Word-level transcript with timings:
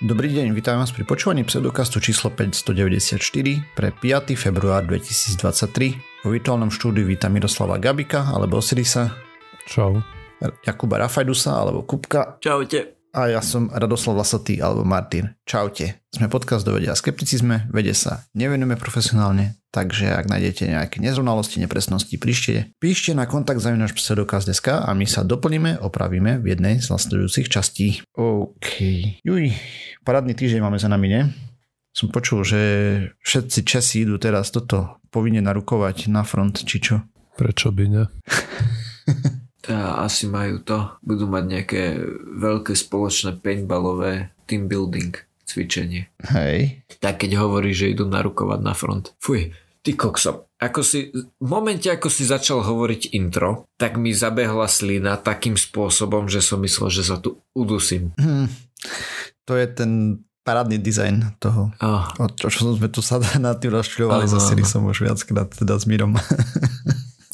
Dobrý 0.00 0.32
deň, 0.32 0.56
vítam 0.56 0.80
vás 0.80 0.88
pri 0.88 1.04
počúvaní 1.04 1.44
pseudokastu 1.44 2.00
číslo 2.00 2.32
594 2.32 3.20
pre 3.76 3.92
5. 3.92 4.32
február 4.40 4.88
2023. 4.88 6.24
Vo 6.24 6.32
virtuálnom 6.32 6.72
štúdiu 6.72 7.04
vítam 7.04 7.28
Miroslava 7.28 7.76
Gabika 7.76 8.32
alebo 8.32 8.56
Osirisa. 8.56 9.12
Čau. 9.68 10.00
Jakuba 10.64 10.96
Rafajdusa 10.96 11.52
alebo 11.52 11.84
Kupka. 11.84 12.40
Čaute. 12.40 13.01
A 13.12 13.28
ja 13.28 13.44
som 13.44 13.68
Radoslav 13.68 14.24
Lasatý 14.24 14.64
alebo 14.64 14.88
Martin. 14.88 15.36
Čaute. 15.44 16.00
Sme 16.08 16.32
podcast 16.32 16.64
do 16.64 16.72
vedia 16.72 16.96
a 16.96 16.98
skepticizme, 16.98 17.68
vede 17.68 17.92
sa 17.92 18.24
nevenujeme 18.32 18.80
profesionálne, 18.80 19.60
takže 19.68 20.16
ak 20.16 20.32
nájdete 20.32 20.72
nejaké 20.72 20.96
nezrovnalosti, 21.04 21.60
nepresnosti, 21.60 22.16
píšte, 22.16 22.72
píšte 22.80 23.12
na 23.12 23.28
kontakt 23.28 23.60
zavinač 23.60 23.92
pseudokaz.sk 23.92 24.88
a 24.88 24.88
my 24.96 25.04
sa 25.04 25.28
doplníme, 25.28 25.84
opravíme 25.84 26.40
v 26.40 26.56
jednej 26.56 26.80
z 26.80 26.88
nasledujúcich 26.88 27.52
častí. 27.52 28.00
OK. 28.16 28.80
Juj, 29.20 29.52
parádny 30.08 30.32
týždeň 30.32 30.64
máme 30.64 30.80
za 30.80 30.88
nami, 30.88 31.12
nie? 31.12 31.22
Som 31.92 32.08
počul, 32.08 32.48
že 32.48 32.60
všetci 33.28 33.68
Česi 33.68 34.08
idú 34.08 34.16
teraz 34.16 34.48
toto 34.48 35.04
povinne 35.12 35.44
narukovať 35.44 36.08
na 36.08 36.24
front, 36.24 36.64
či 36.64 36.80
čo? 36.80 37.04
Prečo 37.36 37.76
by 37.76 37.84
ne? 37.92 38.08
Tá 39.62 40.02
asi 40.02 40.26
majú 40.26 40.58
to. 40.60 40.90
Budú 41.06 41.30
mať 41.30 41.44
nejaké 41.46 41.82
veľké 42.34 42.74
spoločné 42.74 43.38
paintballové 43.38 44.34
team 44.50 44.66
building 44.66 45.14
cvičenie. 45.46 46.10
Hej. 46.34 46.82
Tak 46.98 47.22
keď 47.22 47.38
hovorí, 47.38 47.70
že 47.70 47.94
idú 47.94 48.08
narukovať 48.10 48.60
na 48.60 48.74
front. 48.74 49.14
Fuj, 49.22 49.54
ty 49.86 49.94
kokso. 49.94 50.50
Ako 50.62 50.82
si, 50.82 51.10
v 51.14 51.46
momente, 51.46 51.90
ako 51.90 52.06
si 52.10 52.26
začal 52.26 52.62
hovoriť 52.62 53.14
intro, 53.18 53.66
tak 53.78 53.98
mi 53.98 54.14
zabehla 54.14 54.70
slina 54.70 55.18
takým 55.18 55.58
spôsobom, 55.58 56.30
že 56.30 56.42
som 56.42 56.62
myslel, 56.62 56.90
že 56.90 57.02
sa 57.06 57.18
tu 57.18 57.42
udusím. 57.54 58.14
Hm. 58.18 58.46
To 59.46 59.58
je 59.58 59.66
ten 59.70 60.22
parádny 60.42 60.78
dizajn 60.78 61.38
toho. 61.38 61.70
Oh. 61.78 62.02
O 62.18 62.26
čo, 62.30 62.50
čo 62.50 62.74
sme 62.74 62.90
tu 62.90 63.02
sa 63.02 63.22
nad 63.42 63.58
tým 63.62 63.74
rozčľovali 63.74 64.26
Áno, 64.26 64.30
za 64.30 64.42
áno. 64.42 64.66
som 64.66 64.82
už 64.86 65.06
viackrát 65.06 65.50
teda 65.50 65.78
s 65.78 65.86
Mírom. 65.86 66.18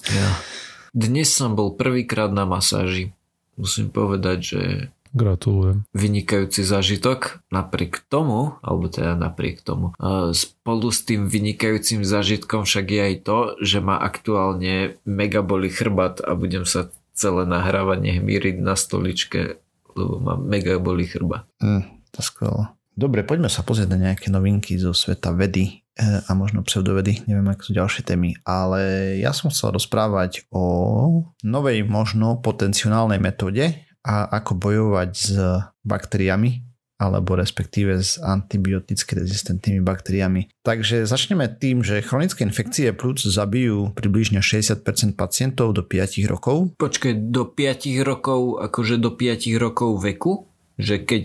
Ja. 0.09 0.29
Dnes 0.97 1.29
som 1.29 1.53
bol 1.53 1.77
prvýkrát 1.77 2.33
na 2.33 2.49
masáži. 2.49 3.13
Musím 3.59 3.91
povedať, 3.91 4.39
že 4.39 4.63
Gratulujem. 5.11 5.83
vynikajúci 5.97 6.63
zážitok. 6.63 7.43
Napriek 7.51 8.07
tomu, 8.07 8.55
alebo 8.63 8.87
teda 8.87 9.19
napriek 9.19 9.65
tomu, 9.65 9.93
eh, 9.99 10.31
spolu 10.33 10.89
s 10.93 11.03
tým 11.03 11.27
vynikajúcim 11.27 12.07
zážitkom 12.07 12.69
však 12.69 12.87
je 12.87 13.01
aj 13.03 13.15
to, 13.25 13.39
že 13.61 13.79
ma 13.83 13.99
aktuálne 13.99 15.01
mega 15.03 15.43
boli 15.43 15.73
chrbát 15.73 16.23
a 16.23 16.39
budem 16.39 16.63
sa 16.63 16.93
celé 17.19 17.51
nahrávanie 17.51 18.23
hmíriť 18.23 18.63
na 18.63 18.79
stoličke, 18.79 19.59
lebo 19.99 20.23
ma 20.23 20.39
mega 20.39 20.79
boli 20.79 21.03
chrbát. 21.03 21.51
Mm, 21.59 21.83
to 22.15 22.21
skvelé. 22.23 22.71
Dobre, 22.99 23.23
poďme 23.23 23.51
sa 23.51 23.63
pozrieť 23.63 23.95
na 23.95 24.11
nejaké 24.11 24.31
novinky 24.31 24.75
zo 24.79 24.91
sveta 24.91 25.31
vedy 25.31 25.87
a 25.99 26.31
možno 26.39 26.63
pseudovedy, 26.63 27.27
neviem, 27.27 27.51
aké 27.51 27.67
sú 27.67 27.73
ďalšie 27.75 28.07
témy, 28.07 28.39
ale 28.47 29.15
ja 29.19 29.35
som 29.35 29.51
chcel 29.51 29.75
rozprávať 29.75 30.47
o 30.55 31.27
novej 31.43 31.83
možno 31.83 32.39
potenciálnej 32.39 33.19
metóde 33.19 33.83
a 34.07 34.31
ako 34.31 34.55
bojovať 34.55 35.11
s 35.11 35.35
baktériami 35.83 36.69
alebo 36.99 37.39
respektíve 37.39 38.03
s 38.03 38.19
antibioticky 38.19 39.15
rezistentnými 39.15 39.79
baktériami. 39.87 40.51
Takže 40.67 41.07
začneme 41.07 41.47
tým, 41.47 41.87
že 41.87 42.03
chronické 42.03 42.43
infekcie 42.43 42.91
plúc 42.91 43.23
zabijú 43.23 43.95
približne 43.95 44.43
60% 44.43 44.83
pacientov 45.15 45.79
do 45.79 45.87
5 45.87 46.27
rokov. 46.27 46.75
Počkaj, 46.75 47.31
do 47.31 47.47
5 47.47 48.03
rokov, 48.03 48.59
akože 48.67 48.99
do 48.99 49.15
5 49.15 49.63
rokov 49.63 50.03
veku? 50.03 50.51
Že 50.79 50.95
keď... 51.05 51.25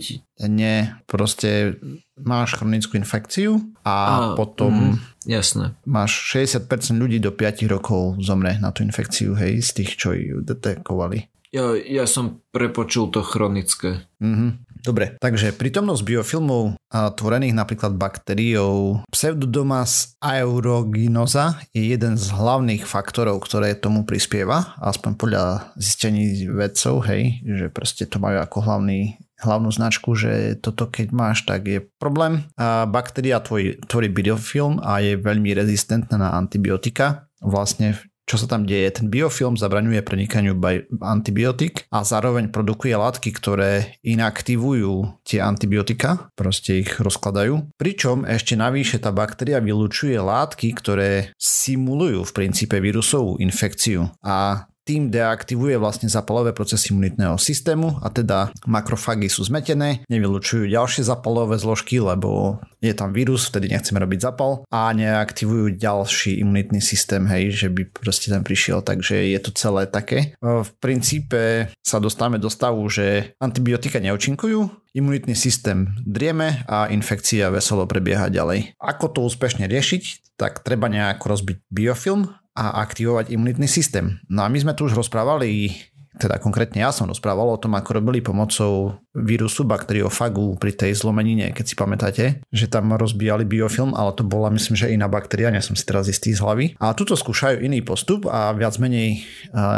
Nie, 0.50 0.98
proste 1.06 1.78
máš 2.18 2.58
chronickú 2.58 2.98
infekciu 2.98 3.62
a, 3.86 3.94
Á, 3.94 4.16
potom 4.34 4.98
mhm, 4.98 5.30
jasné. 5.30 5.78
máš 5.86 6.34
60% 6.34 6.66
ľudí 6.98 7.22
do 7.22 7.30
5 7.30 7.64
rokov 7.70 8.17
zomre 8.20 8.58
na 8.58 8.73
tú 8.73 8.82
infekciu, 8.82 9.38
hej, 9.38 9.61
z 9.61 9.70
tých, 9.82 9.92
čo 9.94 10.17
ju 10.17 10.42
detekovali. 10.42 11.30
Ja, 11.54 11.77
ja 11.77 12.10
som 12.10 12.42
prepočul 12.50 13.14
to 13.14 13.22
chronické. 13.22 14.10
Mhm. 14.17 14.73
Dobre, 14.83 15.16
takže 15.16 15.56
prítomnosť 15.56 16.04
biofilmov 16.04 16.76
a 16.92 17.08
tvorených 17.16 17.56
napríklad 17.56 17.95
baktériou 17.95 19.00
Pseudomonas 19.16 20.20
aeruginosa 20.20 21.56
je 21.72 21.88
jeden 21.95 22.20
z 22.20 22.27
hlavných 22.36 22.83
faktorov, 22.83 23.39
ktoré 23.48 23.80
tomu 23.80 24.04
prispieva, 24.04 24.76
aspoň 24.83 25.11
podľa 25.16 25.44
zistení 25.80 26.52
vedcov, 26.52 27.00
hej, 27.08 27.39
že 27.48 27.72
proste 27.72 28.04
to 28.11 28.20
majú 28.20 28.44
ako 28.44 28.60
hlavný 28.60 29.23
hlavnú 29.43 29.70
značku, 29.70 30.15
že 30.15 30.55
toto 30.59 30.87
keď 30.87 31.11
máš, 31.11 31.43
tak 31.43 31.67
je 31.67 31.80
problém. 31.99 32.48
A 32.55 32.87
baktéria 32.87 33.43
tvorí, 33.43 33.77
tvorí 33.86 34.08
biofilm 34.09 34.80
a 34.80 35.04
je 35.04 35.20
veľmi 35.20 35.52
rezistentná 35.54 36.15
na 36.15 36.30
antibiotika. 36.33 37.27
Vlastne 37.43 37.99
čo 38.23 38.39
sa 38.39 38.48
tam 38.48 38.64
deje. 38.64 38.87
Ten 38.87 39.11
biofilm 39.11 39.59
zabraňuje 39.59 39.99
prenikaniu 39.99 40.55
antibiotik 41.03 41.83
a 41.92 42.08
zároveň 42.08 42.55
produkuje 42.55 42.95
látky, 42.95 43.36
ktoré 43.36 43.99
inaktivujú 43.99 45.20
tie 45.27 45.43
antibiotika, 45.43 46.32
proste 46.39 46.87
ich 46.87 46.92
rozkladajú. 47.03 47.76
Pričom 47.76 48.23
ešte 48.23 48.55
navýše 48.55 49.03
tá 49.03 49.11
baktéria 49.11 49.59
vylučuje 49.59 50.15
látky, 50.15 50.71
ktoré 50.71 51.36
simulujú 51.36 52.23
v 52.23 52.36
princípe 52.36 52.80
vírusovú 52.80 53.36
infekciu 53.43 54.08
a 54.23 54.71
tým 54.83 55.08
deaktivuje 55.08 55.80
vlastne 55.80 56.11
zapalové 56.11 56.52
procesy 56.52 56.92
imunitného 56.92 57.39
systému 57.39 58.04
a 58.04 58.11
teda 58.11 58.52
makrofágy 58.67 59.32
sú 59.32 59.48
zmetené, 59.48 60.04
nevylučujú 60.11 60.67
ďalšie 60.67 61.08
zapalové 61.08 61.55
zložky, 61.55 62.04
lebo 62.04 62.60
je 62.83 62.92
tam 62.92 63.16
vírus, 63.16 63.48
vtedy 63.48 63.71
nechceme 63.71 64.04
robiť 64.04 64.20
zapal 64.20 64.67
a 64.67 64.92
neaktivujú 64.92 65.80
ďalší 65.80 66.44
imunitný 66.44 66.83
systém, 66.83 67.23
hej, 67.32 67.55
že 67.55 67.67
by 67.71 67.88
proste 67.95 68.27
tam 68.27 68.44
prišiel, 68.44 68.83
takže 68.83 69.23
je 69.32 69.39
to 69.39 69.52
celé 69.55 69.88
také. 69.88 70.36
V 70.44 70.70
princípe 70.83 71.71
sa 71.80 72.04
dostávame 72.04 72.44
do 72.44 72.52
stavu, 72.52 72.83
že 72.92 73.39
antibiotika 73.39 74.04
neúčinkujú, 74.04 74.67
imunitný 74.94 75.33
systém 75.33 75.95
drieme 76.04 76.67
a 76.67 76.92
infekcia 76.92 77.50
veselo 77.50 77.88
prebieha 77.88 78.27
ďalej. 78.30 78.76
Ako 78.77 79.10
to 79.15 79.26
úspešne 79.26 79.65
riešiť? 79.65 80.36
Tak 80.38 80.61
treba 80.65 80.89
nejako 80.92 81.33
rozbiť 81.33 81.58
biofilm 81.71 82.42
a 82.53 82.86
aktivovať 82.86 83.33
imunitný 83.33 83.65
systém. 83.65 84.21
No 84.30 84.45
a 84.45 84.47
my 84.49 84.58
sme 84.61 84.73
tu 84.77 84.86
už 84.86 84.93
rozprávali, 84.93 85.73
teda 86.18 86.38
konkrétne 86.38 86.86
ja 86.86 86.94
som 86.94 87.10
rozprával 87.10 87.50
o 87.50 87.62
tom, 87.62 87.74
ako 87.74 88.02
robili 88.02 88.22
pomocou 88.22 89.02
vírusu 89.14 89.66
bakteriofagu 89.66 90.58
pri 90.58 90.74
tej 90.74 90.98
zlomenine, 90.98 91.54
keď 91.54 91.66
si 91.66 91.76
pamätáte, 91.78 92.26
že 92.50 92.66
tam 92.66 92.94
rozbíjali 92.98 93.46
biofilm, 93.46 93.94
ale 93.94 94.14
to 94.18 94.26
bola 94.26 94.50
myslím, 94.50 94.74
že 94.74 94.94
iná 94.94 95.06
baktéria, 95.06 95.54
nie 95.54 95.62
som 95.62 95.78
si 95.78 95.86
teraz 95.86 96.10
istý 96.10 96.34
z 96.34 96.42
hlavy. 96.42 96.66
A 96.82 96.98
tuto 96.98 97.14
skúšajú 97.14 97.62
iný 97.62 97.86
postup 97.86 98.26
a 98.26 98.54
viac 98.58 98.78
menej 98.82 99.22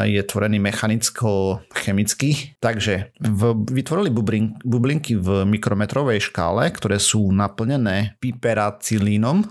je 0.08 0.22
tvorený 0.24 0.60
mechanicko-chemicky. 0.64 2.56
Takže 2.64 3.16
v, 3.20 3.42
vytvorili 3.76 4.10
bublin, 4.12 4.56
bublinky 4.64 5.20
v 5.20 5.44
mikrometrovej 5.44 6.32
škále, 6.32 6.72
ktoré 6.72 6.96
sú 7.00 7.28
naplnené 7.36 8.16
piperacilínom, 8.24 9.44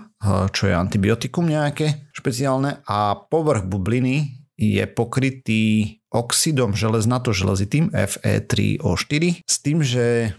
čo 0.49 0.63
je 0.65 0.73
antibiotikum 0.73 1.45
nejaké 1.45 2.09
špeciálne 2.09 2.81
a 2.89 3.13
povrch 3.29 3.69
bubliny 3.69 4.41
je 4.55 4.81
pokrytý 4.87 5.99
oxidom 6.15 6.71
železnato-železitým 6.71 7.91
Fe3O4 7.91 9.43
s 9.43 9.55
tým, 9.59 9.83
že 9.83 10.31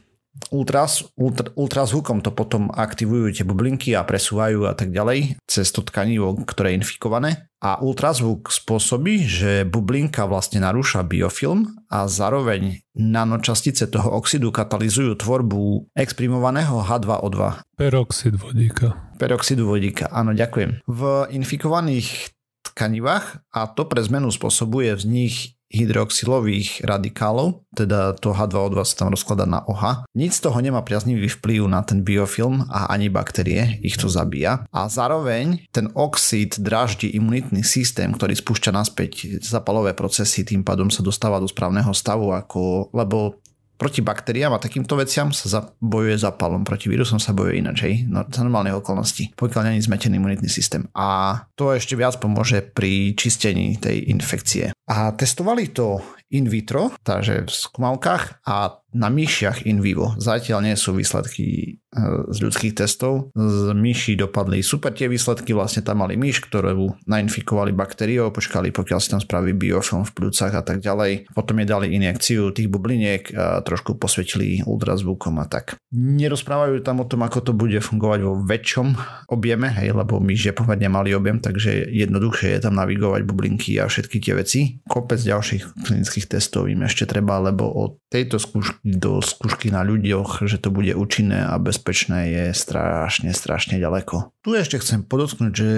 ultras, 0.50 1.04
ultra, 1.16 1.48
ultrazvukom 1.56 2.20
to 2.20 2.30
potom 2.32 2.68
aktivujú 2.72 3.32
tie 3.32 3.44
bublinky 3.44 3.96
a 3.96 4.04
presúvajú 4.04 4.68
a 4.68 4.76
tak 4.76 4.92
ďalej 4.92 5.40
cez 5.44 5.72
to 5.72 5.80
tkanivo, 5.82 6.36
ktoré 6.44 6.72
je 6.72 6.78
infikované. 6.84 7.30
A 7.64 7.82
ultrazvuk 7.82 8.52
spôsobí, 8.52 9.26
že 9.26 9.66
bublinka 9.66 10.28
vlastne 10.28 10.62
narúša 10.62 11.02
biofilm 11.02 11.66
a 11.90 12.06
zároveň 12.06 12.84
nanočastice 12.94 13.90
toho 13.90 14.12
oxidu 14.12 14.52
katalizujú 14.54 15.18
tvorbu 15.18 15.90
exprimovaného 15.96 16.84
H2O2. 16.84 17.66
Peroxid 17.74 18.38
vodíka. 18.38 19.10
Peroxidu 19.18 19.66
vodíka, 19.66 20.06
áno, 20.12 20.36
ďakujem. 20.36 20.84
V 20.84 21.00
infikovaných 21.32 22.36
tkanivách 22.76 23.40
a 23.56 23.72
to 23.72 23.88
pre 23.88 24.04
zmenu 24.04 24.28
spôsobuje 24.28 24.92
vznik 25.00 25.55
hydroxylových 25.76 26.82
radikálov, 26.88 27.66
teda 27.76 28.16
to 28.16 28.32
H2O2 28.32 28.76
sa 28.88 29.04
tam 29.04 29.12
rozkladá 29.12 29.44
na 29.44 29.60
OH. 29.68 30.08
Nic 30.16 30.32
z 30.32 30.40
toho 30.48 30.56
nemá 30.64 30.80
priaznivý 30.80 31.28
vplyv 31.28 31.68
na 31.68 31.84
ten 31.84 32.00
biofilm 32.00 32.64
a 32.72 32.88
ani 32.88 33.12
baktérie, 33.12 33.76
ich 33.84 34.00
to 34.00 34.08
zabíja. 34.08 34.64
A 34.72 34.88
zároveň 34.88 35.68
ten 35.70 35.92
oxid 35.92 36.56
dráždi 36.56 37.12
imunitný 37.12 37.60
systém, 37.60 38.08
ktorý 38.16 38.32
spúšťa 38.32 38.72
naspäť 38.72 39.44
zapalové 39.44 39.92
procesy, 39.92 40.42
tým 40.42 40.64
pádom 40.64 40.88
sa 40.88 41.04
dostáva 41.04 41.36
do 41.36 41.46
správneho 41.46 41.92
stavu, 41.92 42.32
ako, 42.32 42.88
lebo 42.96 43.38
proti 43.76 44.00
baktériám 44.00 44.56
a 44.56 44.62
takýmto 44.62 44.96
veciam 44.96 45.30
sa 45.30 45.72
bojuje 45.78 46.16
zapalom, 46.16 46.64
proti 46.64 46.88
vírusom 46.88 47.20
sa 47.20 47.36
bojuje 47.36 47.60
ináč, 47.60 47.78
hej, 47.84 47.94
no, 48.08 48.24
za 48.26 48.42
normálnych 48.42 48.80
okolností, 48.80 49.36
pokiaľ 49.36 49.72
není 49.72 49.84
zmetený 49.84 50.16
imunitný 50.16 50.48
systém. 50.48 50.88
A 50.96 51.38
to 51.54 51.76
ešte 51.76 51.94
viac 51.94 52.16
pomôže 52.16 52.64
pri 52.64 53.12
čistení 53.14 53.76
tej 53.76 54.08
infekcie. 54.08 54.72
A 54.88 55.12
testovali 55.12 55.70
to 55.70 56.00
in 56.34 56.50
vitro, 56.50 56.90
takže 57.06 57.46
v 57.46 57.50
skúmavkách 57.52 58.42
a 58.50 58.82
na 58.96 59.12
myšiach 59.12 59.68
in 59.68 59.84
vivo. 59.84 60.16
Zatiaľ 60.16 60.64
nie 60.64 60.76
sú 60.80 60.96
výsledky 60.96 61.44
e, 61.44 62.00
z 62.32 62.38
ľudských 62.40 62.72
testov. 62.72 63.28
Z 63.36 63.76
myší 63.76 64.16
dopadli 64.16 64.64
super 64.64 64.96
tie 64.96 65.06
výsledky, 65.06 65.52
vlastne 65.52 65.84
tam 65.84 66.00
mali 66.00 66.16
myš, 66.16 66.40
ktorú 66.48 67.04
nainfikovali 67.04 67.76
baktériou, 67.76 68.32
počkali 68.32 68.72
pokiaľ 68.72 68.98
si 68.98 69.12
tam 69.12 69.20
spraví 69.20 69.52
biofilm 69.52 70.08
v 70.08 70.14
plúcach 70.16 70.56
a 70.56 70.64
tak 70.64 70.80
ďalej. 70.80 71.28
Potom 71.36 71.60
jej 71.60 71.68
dali 71.68 71.92
injekciu 71.92 72.56
tých 72.56 72.72
bubliniek 72.72 73.28
a 73.36 73.60
trošku 73.60 74.00
posvetili 74.00 74.64
ultrazvukom 74.64 75.36
a 75.36 75.46
tak. 75.46 75.76
Nerozprávajú 75.92 76.80
tam 76.80 77.04
o 77.04 77.08
tom, 77.08 77.20
ako 77.28 77.38
to 77.44 77.52
bude 77.52 77.76
fungovať 77.84 78.20
vo 78.24 78.40
väčšom 78.40 78.86
objeme, 79.28 79.68
hej, 79.76 79.92
lebo 79.92 80.16
myš 80.22 80.50
je 80.50 80.56
pomerne 80.56 80.88
malý 80.88 81.12
objem, 81.12 81.42
takže 81.42 81.92
jednoduchšie 81.92 82.56
je 82.56 82.60
tam 82.64 82.80
navigovať 82.80 83.20
bublinky 83.28 83.76
a 83.76 83.90
všetky 83.90 84.16
tie 84.22 84.34
veci. 84.38 84.60
Kopec 84.88 85.20
ďalších 85.20 85.84
klinických 85.84 86.26
testov 86.30 86.70
im 86.72 86.86
ešte 86.86 87.04
treba, 87.04 87.42
lebo 87.42 87.66
o 87.66 87.84
tejto 88.06 88.38
skúšky 88.38 88.85
do 88.86 89.18
skúšky 89.18 89.74
na 89.74 89.82
ľuďoch, 89.82 90.46
že 90.46 90.62
to 90.62 90.70
bude 90.70 90.94
účinné 90.94 91.42
a 91.42 91.58
bezpečné 91.58 92.30
je 92.30 92.44
strašne, 92.54 93.34
strašne 93.34 93.82
ďaleko. 93.82 94.30
Tu 94.46 94.54
ešte 94.54 94.78
chcem 94.78 95.02
podotknúť, 95.02 95.52
že 95.52 95.70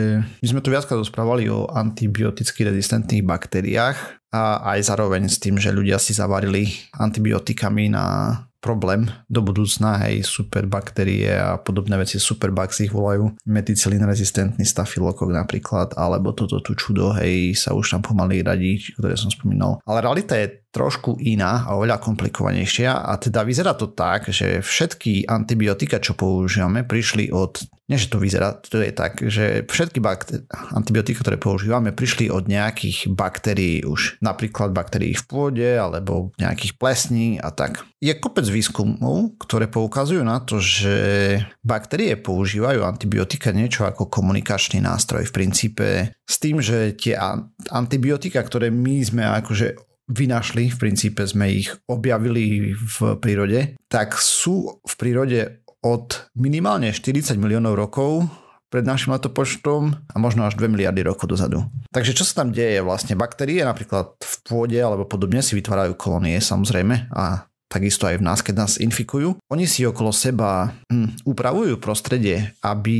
my 0.44 0.46
sme 0.46 0.60
tu 0.60 0.68
viackrát 0.68 1.00
rozprávali 1.00 1.48
o 1.48 1.64
antibioticky 1.72 2.68
rezistentných 2.68 3.24
baktériách 3.24 3.96
a 4.28 4.60
aj 4.76 4.92
zároveň 4.92 5.24
s 5.32 5.40
tým, 5.40 5.56
že 5.56 5.72
ľudia 5.72 5.96
si 5.96 6.12
zavarili 6.12 6.68
antibiotikami 6.92 7.88
na 7.88 8.36
problém 8.58 9.06
do 9.30 9.40
budúcna, 9.40 10.02
hej, 10.06 10.26
superbaktérie 10.26 11.30
a 11.30 11.56
podobné 11.62 11.94
veci, 11.94 12.18
superbugs 12.18 12.82
ich 12.82 12.90
volajú, 12.90 13.38
meticilín 13.46 14.02
rezistentný 14.02 14.66
stafilokok 14.66 15.30
napríklad, 15.30 15.94
alebo 15.94 16.34
toto 16.34 16.58
tu 16.58 16.74
čudo, 16.74 17.14
hej, 17.14 17.54
sa 17.54 17.72
už 17.74 17.94
tam 17.94 18.02
pomaly 18.02 18.42
radí, 18.42 18.82
ktoré 18.98 19.14
som 19.14 19.30
spomínal. 19.30 19.78
Ale 19.86 20.02
realita 20.02 20.34
je 20.34 20.58
trošku 20.68 21.16
iná 21.22 21.64
a 21.64 21.78
oveľa 21.78 22.02
komplikovanejšia 22.02 23.08
a 23.08 23.16
teda 23.16 23.46
vyzerá 23.46 23.72
to 23.78 23.94
tak, 23.94 24.28
že 24.28 24.60
všetky 24.60 25.24
antibiotika, 25.30 26.02
čo 26.02 26.18
používame, 26.18 26.84
prišli 26.84 27.30
od, 27.32 27.62
nie 27.88 27.96
že 27.96 28.12
to 28.12 28.20
vyzerá, 28.20 28.52
to 28.60 28.84
je 28.84 28.92
tak, 28.92 29.24
že 29.24 29.64
všetky 29.64 29.98
bakter- 30.04 30.44
antibiotika, 30.76 31.24
ktoré 31.24 31.40
používame, 31.40 31.96
prišli 31.96 32.28
od 32.28 32.44
nejakých 32.44 33.08
baktérií 33.16 33.88
už, 33.88 34.20
napríklad 34.20 34.76
baktérií 34.76 35.16
v 35.16 35.24
pôde 35.24 35.70
alebo 35.80 36.36
nejakých 36.36 36.76
plesní 36.76 37.40
a 37.40 37.48
tak. 37.48 37.88
Je 37.98 38.12
kopec 38.14 38.44
výskumov, 38.46 39.40
ktoré 39.40 39.66
poukazujú 39.66 40.22
na 40.22 40.38
to, 40.44 40.60
že 40.60 40.94
baktérie 41.64 42.14
používajú 42.14 42.84
antibiotika 42.84 43.50
niečo 43.50 43.88
ako 43.88 44.06
komunikačný 44.06 44.84
nástroj 44.84 45.26
v 45.26 45.34
princípe 45.34 45.86
s 46.28 46.36
tým, 46.38 46.60
že 46.62 46.94
tie 46.94 47.18
antibiotika, 47.72 48.44
ktoré 48.44 48.68
my 48.68 49.02
sme 49.02 49.24
akože 49.26 49.88
vynašli, 50.08 50.72
v 50.72 50.80
princípe 50.80 51.20
sme 51.28 51.52
ich 51.52 51.68
objavili 51.84 52.72
v 52.72 52.96
prírode, 53.20 53.76
tak 53.92 54.16
sú 54.16 54.80
v 54.80 54.94
prírode 54.96 55.60
od 55.82 56.30
minimálne 56.34 56.90
40 56.90 57.38
miliónov 57.38 57.78
rokov 57.78 58.26
pred 58.68 58.84
našim 58.84 59.16
letopočtom 59.16 59.96
a 60.12 60.16
možno 60.20 60.44
až 60.44 60.60
2 60.60 60.68
miliardy 60.68 61.00
rokov 61.00 61.32
dozadu. 61.32 61.64
Takže 61.88 62.12
čo 62.12 62.24
sa 62.24 62.44
tam 62.44 62.52
deje 62.52 62.84
vlastne? 62.84 63.16
Baktérie 63.16 63.64
napríklad 63.64 64.20
v 64.20 64.34
pôde 64.44 64.76
alebo 64.76 65.08
podobne 65.08 65.40
si 65.40 65.56
vytvárajú 65.56 65.96
kolónie 65.96 66.36
samozrejme 66.36 67.08
a 67.16 67.48
takisto 67.68 68.08
aj 68.08 68.20
v 68.20 68.26
nás, 68.26 68.40
keď 68.40 68.54
nás 68.64 68.72
infikujú. 68.80 69.36
Oni 69.52 69.68
si 69.68 69.84
okolo 69.84 70.12
seba 70.12 70.72
hm, 70.88 71.28
upravujú 71.28 71.76
prostredie, 71.80 72.56
aby 72.64 72.96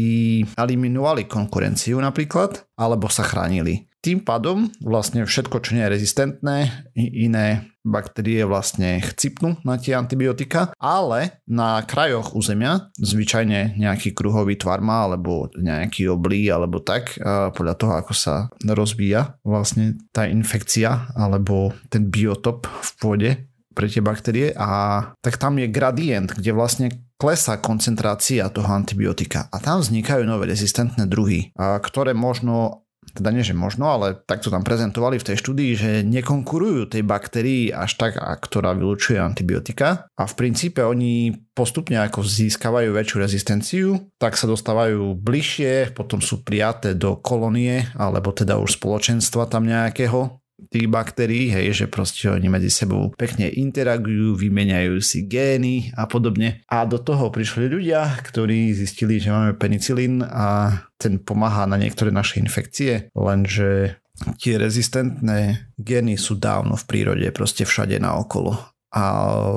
eliminovali 0.57 1.25
konkurenciu 1.25 1.97
napríklad, 2.01 2.69
alebo 2.77 3.09
sa 3.09 3.25
chránili. 3.25 3.89
Tým 3.99 4.23
pádom 4.23 4.71
vlastne 4.79 5.27
všetko, 5.27 5.59
čo 5.59 5.75
nie 5.75 5.83
je 5.83 5.95
rezistentné, 5.99 6.57
iné 6.95 7.67
baktérie 7.89 8.45
vlastne 8.45 9.01
chcipnú 9.01 9.57
na 9.65 9.81
tie 9.81 9.97
antibiotika, 9.97 10.77
ale 10.77 11.41
na 11.49 11.81
krajoch 11.81 12.37
územia, 12.37 12.93
zvyčajne 13.01 13.81
nejaký 13.81 14.13
kruhový 14.13 14.61
tvar 14.61 14.85
má, 14.85 15.09
alebo 15.09 15.49
nejaký 15.57 16.13
oblí, 16.13 16.53
alebo 16.53 16.85
tak, 16.85 17.17
podľa 17.57 17.75
toho, 17.81 17.93
ako 17.97 18.13
sa 18.13 18.53
rozvíja 18.63 19.41
vlastne 19.41 19.97
tá 20.13 20.29
infekcia, 20.29 21.17
alebo 21.17 21.73
ten 21.89 22.07
biotop 22.13 22.69
v 22.69 22.91
pôde 23.01 23.31
pre 23.73 23.89
tie 23.89 24.05
baktérie. 24.05 24.53
A 24.59 25.01
tak 25.25 25.41
tam 25.41 25.57
je 25.57 25.71
gradient, 25.71 26.29
kde 26.29 26.53
vlastne 26.53 26.87
klesá 27.19 27.59
koncentrácia 27.59 28.47
toho 28.51 28.71
antibiotika. 28.71 29.51
A 29.51 29.59
tam 29.59 29.83
vznikajú 29.83 30.23
nové 30.23 30.47
rezistentné 30.51 31.07
druhy, 31.11 31.51
ktoré 31.59 32.15
možno 32.15 32.87
teda 33.15 33.31
nie, 33.33 33.47
že 33.47 33.57
možno, 33.57 33.89
ale 33.89 34.19
takto 34.27 34.49
tam 34.53 34.65
prezentovali 34.65 35.21
v 35.21 35.27
tej 35.33 35.37
štúdii, 35.41 35.71
že 35.77 35.91
nekonkurujú 36.07 36.93
tej 36.93 37.03
baktérii 37.05 37.73
až 37.73 37.97
tak, 37.97 38.17
ktorá 38.19 38.75
vylučuje 38.75 39.19
antibiotika. 39.21 40.09
A 40.19 40.25
v 40.27 40.35
princípe 40.35 40.81
oni 40.85 41.33
postupne 41.53 41.99
ako 41.99 42.23
získavajú 42.23 42.95
väčšiu 42.95 43.17
rezistenciu, 43.19 43.87
tak 44.17 44.39
sa 44.39 44.47
dostávajú 44.47 45.19
bližšie, 45.19 45.93
potom 45.93 46.23
sú 46.23 46.47
prijaté 46.47 46.95
do 46.95 47.19
kolónie 47.19 47.91
alebo 47.99 48.31
teda 48.31 48.57
už 48.63 48.79
spoločenstva 48.79 49.51
tam 49.51 49.67
nejakého 49.67 50.39
tých 50.67 50.91
baktérií, 50.91 51.55
hej, 51.55 51.85
že 51.85 51.87
proste 51.87 52.27
oni 52.27 52.51
medzi 52.51 52.69
sebou 52.69 53.15
pekne 53.15 53.47
interagujú, 53.47 54.35
vymeniajú 54.35 54.99
si 54.99 55.31
gény 55.31 55.95
a 55.95 56.11
podobne. 56.11 56.67
A 56.67 56.83
do 56.83 56.99
toho 56.99 57.31
prišli 57.31 57.71
ľudia, 57.71 58.19
ktorí 58.27 58.75
zistili, 58.75 59.23
že 59.23 59.31
máme 59.31 59.55
penicilín 59.55 60.27
a 60.27 60.83
ten 60.99 61.23
pomáha 61.23 61.71
na 61.71 61.79
niektoré 61.79 62.11
naše 62.11 62.43
infekcie, 62.43 63.15
lenže 63.15 64.03
tie 64.43 64.59
rezistentné 64.59 65.71
gény 65.79 66.19
sú 66.19 66.35
dávno 66.35 66.75
v 66.75 66.85
prírode, 66.91 67.27
proste 67.31 67.63
všade 67.63 68.03
naokolo 68.03 68.59
a 68.89 69.05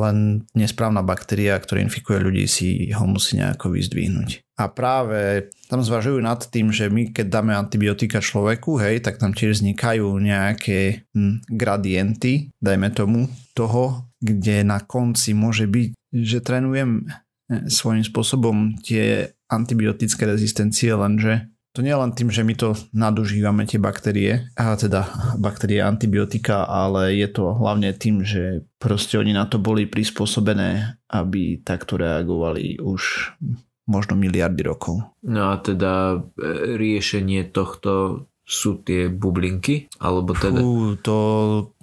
len 0.07 0.43
nesprávna 0.51 0.99
baktéria, 0.99 1.55
ktorá 1.55 1.79
infikuje 1.79 2.19
ľudí, 2.19 2.45
si 2.51 2.91
ho 2.91 3.07
musí 3.07 3.39
nejako 3.39 3.71
vyzdvihnúť. 3.71 4.43
A 4.59 4.67
práve 4.67 5.49
tam 5.71 5.79
zvažujú 5.79 6.19
nad 6.19 6.43
tým, 6.51 6.67
že 6.75 6.91
my 6.91 7.15
keď 7.15 7.31
dáme 7.31 7.55
antibiotika 7.55 8.19
človeku, 8.19 8.75
hej, 8.83 8.99
tak 8.99 9.23
tam 9.23 9.31
tiež 9.31 9.63
vznikajú 9.63 10.19
nejaké 10.19 11.07
hm, 11.15 11.47
gradienty, 11.47 12.51
dajme 12.59 12.91
tomu, 12.91 13.31
toho, 13.55 14.11
kde 14.19 14.67
na 14.67 14.83
konci 14.83 15.31
môže 15.31 15.71
byť, 15.71 15.95
že 16.11 16.43
trénujem 16.43 17.07
eh, 17.07 17.71
svojím 17.71 18.03
spôsobom 18.03 18.75
tie 18.83 19.31
antibiotické 19.47 20.27
rezistencie, 20.27 20.91
lenže 20.91 21.47
to 21.71 21.79
nie 21.79 21.95
len 21.95 22.11
tým, 22.11 22.27
že 22.27 22.43
my 22.43 22.51
to 22.51 22.75
nadužívame 22.91 23.63
tie 23.63 23.79
baktérie, 23.79 24.51
a 24.59 24.75
teda 24.75 25.07
baktérie 25.39 25.79
antibiotika, 25.79 26.67
ale 26.67 27.15
je 27.15 27.31
to 27.31 27.55
hlavne 27.55 27.95
tým, 27.95 28.27
že 28.27 28.67
proste 28.75 29.15
oni 29.15 29.31
na 29.31 29.47
to 29.47 29.55
boli 29.55 29.87
prispôsobené, 29.87 30.99
aby 31.07 31.63
takto 31.63 31.95
reagovali 31.95 32.75
už 32.83 33.31
možno 33.89 34.13
miliardy 34.17 34.61
rokov. 34.65 35.01
No 35.25 35.53
a 35.53 35.59
teda 35.61 36.21
e, 36.37 36.77
riešenie 36.77 37.49
tohto 37.49 38.25
sú 38.45 38.83
tie 38.83 39.07
bublinky? 39.07 39.87
Alebo 40.01 40.35
teda... 40.35 40.59
Fú, 40.59 40.99
to 40.99 41.15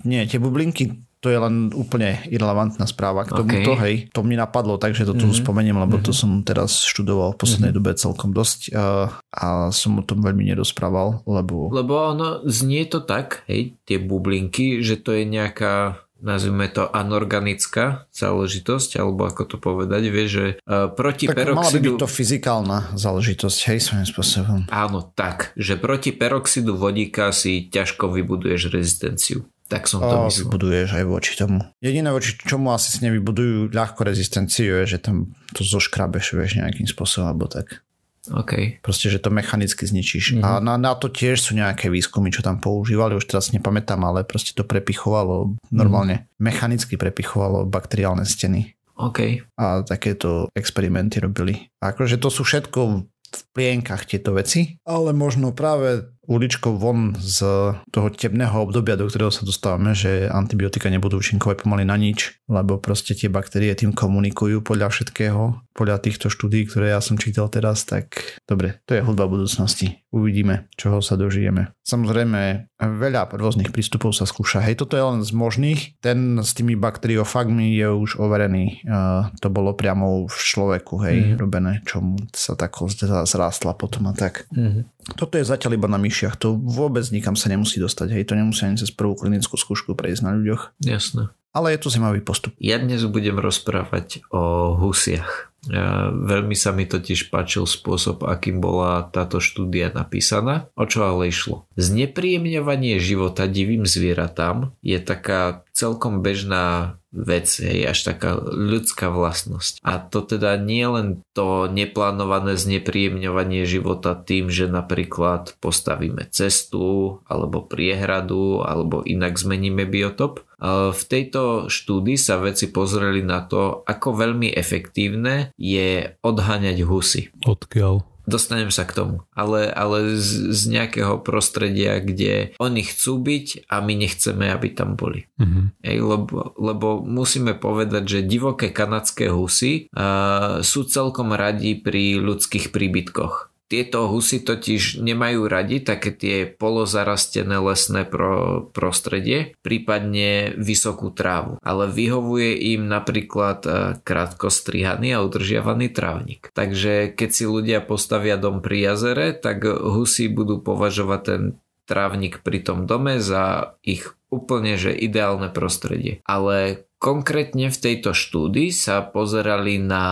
nie, 0.04 0.22
tie 0.28 0.36
bublinky 0.36 1.08
to 1.18 1.34
je 1.34 1.38
len 1.38 1.74
úplne 1.74 2.22
irrelevantná 2.30 2.86
správa 2.86 3.26
k 3.26 3.34
tomuto, 3.34 3.74
okay. 3.74 3.82
hej. 3.82 3.94
To 4.14 4.22
mi 4.22 4.38
napadlo, 4.38 4.78
takže 4.78 5.02
to 5.02 5.18
tu 5.18 5.26
mm-hmm. 5.26 5.42
spomeniem, 5.42 5.74
lebo 5.74 5.98
mm-hmm. 5.98 6.06
to 6.06 6.12
mhm. 6.14 6.18
som 6.18 6.30
teraz 6.46 6.86
študoval 6.86 7.34
v 7.34 7.40
poslednej 7.42 7.74
mm-hmm. 7.74 7.90
dobe 7.90 7.98
celkom 7.98 8.30
dosť 8.30 8.60
uh, 8.70 9.10
a 9.34 9.74
som 9.74 9.98
o 9.98 10.06
tom 10.06 10.22
veľmi 10.22 10.46
nerozprával, 10.46 11.26
lebo... 11.26 11.74
Lebo 11.74 12.14
ono 12.14 12.46
znie 12.46 12.86
to 12.86 13.02
tak, 13.02 13.42
hej, 13.50 13.74
tie 13.82 13.98
bublinky, 13.98 14.78
že 14.78 15.02
to 15.02 15.10
je 15.10 15.26
nejaká 15.26 16.06
nazvime 16.18 16.66
to 16.68 16.86
anorganická 16.90 18.10
záležitosť, 18.10 18.98
alebo 18.98 19.26
ako 19.26 19.42
to 19.44 19.56
povedať, 19.56 20.02
vieš, 20.10 20.30
že 20.30 20.46
uh, 20.66 20.90
proti 20.90 21.30
tak 21.30 21.38
peroxidu... 21.38 21.58
mala 21.58 21.70
by 21.70 21.80
byť 21.80 21.96
to 21.98 22.08
fyzikálna 22.08 22.78
záležitosť, 22.98 23.58
hej, 23.70 23.78
svojím 23.78 24.06
spôsobom. 24.06 24.60
Áno, 24.70 24.98
tak, 25.14 25.54
že 25.54 25.78
proti 25.78 26.10
peroxidu 26.10 26.74
vodíka 26.74 27.30
si 27.30 27.70
ťažko 27.70 28.10
vybuduješ 28.10 28.70
rezistenciu. 28.74 29.46
Tak 29.68 29.84
som 29.84 30.00
to 30.00 30.32
myslel. 30.32 30.48
Vybuduješ 30.48 30.88
aj 30.96 31.04
voči 31.04 31.32
tomu. 31.36 31.60
Jediné 31.84 32.08
voči 32.08 32.40
čomu 32.40 32.72
asi 32.72 32.88
si 32.88 33.04
nevybudujú 33.04 33.68
ľahko 33.68 34.00
rezistenciu 34.00 34.80
je, 34.80 34.96
že 34.96 34.98
tam 35.04 35.36
to 35.52 35.60
zoškrabeš 35.60 36.40
vieš, 36.40 36.56
nejakým 36.56 36.88
spôsobom 36.88 37.28
alebo 37.28 37.52
tak. 37.52 37.84
OK. 38.32 38.82
Proste, 38.84 39.08
že 39.08 39.22
to 39.22 39.32
mechanicky 39.32 39.84
zničíš. 39.84 40.38
Mm-hmm. 40.38 40.44
A 40.44 40.50
na, 40.60 40.74
na 40.76 40.92
to 40.94 41.08
tiež 41.08 41.40
sú 41.40 41.56
nejaké 41.56 41.88
výskumy, 41.88 42.28
čo 42.28 42.44
tam 42.44 42.60
používali, 42.60 43.16
už 43.16 43.28
teraz 43.28 43.50
nepamätám, 43.50 44.00
ale 44.04 44.24
proste 44.24 44.52
to 44.52 44.64
prepichovalo 44.64 45.56
normálne, 45.72 46.24
mm-hmm. 46.24 46.40
mechanicky 46.42 46.94
prepichovalo 47.00 47.64
bakteriálne 47.64 48.28
steny. 48.28 48.76
OK. 48.98 49.46
A 49.54 49.86
takéto 49.86 50.50
experimenty 50.58 51.22
robili. 51.22 51.70
A 51.78 51.94
akože 51.94 52.18
to 52.18 52.28
sú 52.34 52.42
všetko 52.42 53.06
v 53.28 53.42
plienkach 53.52 54.08
tieto 54.08 54.34
veci, 54.34 54.80
ale 54.88 55.12
možno 55.12 55.52
práve 55.52 56.17
uličkou 56.28 56.76
von 56.76 57.16
z 57.16 57.40
toho 57.88 58.08
temného 58.12 58.52
obdobia, 58.60 59.00
do 59.00 59.08
ktorého 59.08 59.32
sa 59.32 59.48
dostávame, 59.48 59.96
že 59.96 60.28
antibiotika 60.28 60.92
nebudú 60.92 61.18
účinkovať 61.18 61.64
pomaly 61.64 61.88
na 61.88 61.96
nič, 61.96 62.36
lebo 62.46 62.76
proste 62.76 63.16
tie 63.16 63.32
baktérie 63.32 63.72
tým 63.72 63.96
komunikujú 63.96 64.60
podľa 64.60 64.92
všetkého, 64.92 65.64
podľa 65.72 65.96
týchto 66.04 66.28
štúdí, 66.28 66.68
ktoré 66.68 66.92
ja 66.92 67.00
som 67.00 67.16
čítal 67.16 67.48
teraz, 67.48 67.88
tak 67.88 68.20
dobre, 68.44 68.84
to 68.84 68.92
je 68.92 69.00
hudba 69.00 69.24
budúcnosti. 69.24 70.04
Uvidíme, 70.08 70.68
čoho 70.76 71.04
sa 71.04 71.20
dožijeme. 71.20 71.72
Samozrejme, 71.84 72.72
veľa 72.80 73.28
rôznych 73.28 73.68
prístupov 73.72 74.16
sa 74.16 74.24
skúša. 74.24 74.64
Hej, 74.64 74.80
toto 74.80 74.96
je 74.96 75.04
len 75.04 75.20
z 75.20 75.32
možných. 75.36 76.00
Ten 76.00 76.40
s 76.40 76.56
tými 76.56 76.80
bakteriofagmi 76.80 77.76
je 77.76 77.88
už 77.92 78.16
overený. 78.16 78.88
Uh, 78.88 79.28
to 79.44 79.52
bolo 79.52 79.76
priamo 79.76 80.24
v 80.24 80.32
človeku, 80.32 80.94
hej, 81.04 81.16
mm. 81.20 81.36
robené, 81.36 81.72
čo 81.84 82.00
sa 82.32 82.56
tak 82.56 82.80
zrástla 83.28 83.76
potom 83.76 84.08
a 84.08 84.16
tak. 84.16 84.48
Mm. 84.48 84.88
Toto 85.16 85.40
je 85.40 85.44
zatiaľ 85.44 85.76
iba 85.76 85.88
na 85.88 85.96
myšiach. 86.18 86.34
To 86.42 86.58
vôbec 86.58 87.06
nikam 87.14 87.38
sa 87.38 87.46
nemusí 87.46 87.78
dostať. 87.78 88.18
Hej, 88.18 88.26
to 88.26 88.34
nemusí 88.34 88.66
ani 88.66 88.74
cez 88.74 88.90
prvú 88.90 89.14
klinickú 89.14 89.54
skúšku 89.54 89.94
prejsť 89.94 90.26
na 90.26 90.34
ľuďoch. 90.34 90.74
Jasné. 90.82 91.30
Ale 91.54 91.70
je 91.74 91.78
to 91.78 91.94
zimavý 91.94 92.18
postup. 92.18 92.58
Ja 92.58 92.82
dnes 92.82 93.06
budem 93.06 93.38
rozprávať 93.38 94.26
o 94.34 94.74
husiach. 94.74 95.54
Ja, 95.66 96.14
veľmi 96.14 96.54
sa 96.54 96.70
mi 96.70 96.86
totiž 96.86 97.34
páčil 97.34 97.66
spôsob, 97.66 98.22
akým 98.22 98.62
bola 98.62 99.10
táto 99.10 99.42
štúdia 99.42 99.90
napísaná. 99.90 100.70
O 100.78 100.86
čo 100.86 101.02
ale 101.02 101.34
išlo? 101.34 101.66
Znepríjemňovanie 101.74 103.02
života 103.02 103.50
divým 103.50 103.82
zvieratám 103.82 104.74
je 104.86 104.98
taká 105.02 105.66
celkom 105.74 106.22
bežná 106.22 106.97
vec, 107.08 107.48
je 107.48 107.88
až 107.88 107.98
taká 108.04 108.36
ľudská 108.36 109.08
vlastnosť. 109.08 109.80
A 109.80 109.96
to 109.96 110.20
teda 110.20 110.60
nie 110.60 110.84
len 110.84 111.24
to 111.32 111.64
neplánované 111.70 112.60
znepríjemňovanie 112.60 113.64
života 113.64 114.12
tým, 114.12 114.52
že 114.52 114.68
napríklad 114.68 115.56
postavíme 115.62 116.28
cestu, 116.28 117.20
alebo 117.24 117.64
priehradu, 117.64 118.60
alebo 118.60 119.00
inak 119.04 119.40
zmeníme 119.40 119.88
biotop, 119.88 120.44
v 120.90 121.02
tejto 121.06 121.70
štúdii 121.70 122.18
sa 122.18 122.42
veci 122.42 122.66
pozreli 122.74 123.22
na 123.22 123.46
to, 123.46 123.86
ako 123.86 124.18
veľmi 124.18 124.50
efektívne 124.50 125.54
je 125.54 126.18
odháňať 126.18 126.82
husy. 126.82 127.30
Odkiaľ? 127.46 128.02
Dostanem 128.28 128.68
sa 128.68 128.84
k 128.84 128.92
tomu. 128.92 129.16
Ale, 129.32 129.72
ale 129.72 130.20
z, 130.20 130.52
z 130.52 130.60
nejakého 130.68 131.24
prostredia, 131.24 131.96
kde 132.04 132.52
oni 132.60 132.84
chcú 132.84 133.16
byť 133.24 133.72
a 133.72 133.80
my 133.80 133.94
nechceme, 133.96 134.52
aby 134.52 134.68
tam 134.76 135.00
boli. 135.00 135.24
Mm-hmm. 135.40 135.64
Ej, 135.80 135.98
lebo, 136.04 136.52
lebo 136.60 137.00
musíme 137.00 137.56
povedať, 137.56 138.04
že 138.04 138.28
divoké 138.28 138.68
kanadské 138.68 139.32
husy 139.32 139.88
uh, 139.96 140.60
sú 140.60 140.84
celkom 140.84 141.32
radi 141.32 141.80
pri 141.80 142.20
ľudských 142.20 142.68
príbytkoch 142.68 143.48
tieto 143.68 144.08
husy 144.08 144.40
totiž 144.40 145.04
nemajú 145.04 145.44
radi 145.44 145.84
také 145.84 146.10
tie 146.10 146.48
polozarastené 146.48 147.60
lesné 147.60 148.08
pro, 148.08 148.64
prostredie, 148.72 149.52
prípadne 149.60 150.56
vysokú 150.56 151.12
trávu. 151.12 151.60
Ale 151.60 151.92
vyhovuje 151.92 152.56
im 152.74 152.88
napríklad 152.88 153.60
e, 153.68 153.70
krátko 154.00 154.48
strihaný 154.48 155.12
a 155.12 155.22
udržiavaný 155.22 155.92
trávnik. 155.92 156.48
Takže 156.56 157.12
keď 157.12 157.30
si 157.30 157.44
ľudia 157.44 157.84
postavia 157.84 158.40
dom 158.40 158.64
pri 158.64 158.92
jazere, 158.92 159.36
tak 159.36 159.68
husy 159.68 160.32
budú 160.32 160.64
považovať 160.64 161.20
ten 161.20 161.42
trávnik 161.84 162.40
pri 162.40 162.64
tom 162.64 162.84
dome 162.88 163.20
za 163.20 163.76
ich 163.84 164.16
úplne 164.28 164.76
že 164.76 164.92
ideálne 164.96 165.52
prostredie. 165.52 166.20
Ale 166.24 166.88
konkrétne 167.00 167.68
v 167.68 167.78
tejto 167.80 168.16
štúdii 168.16 168.72
sa 168.72 169.04
pozerali 169.04 169.76
na 169.76 170.04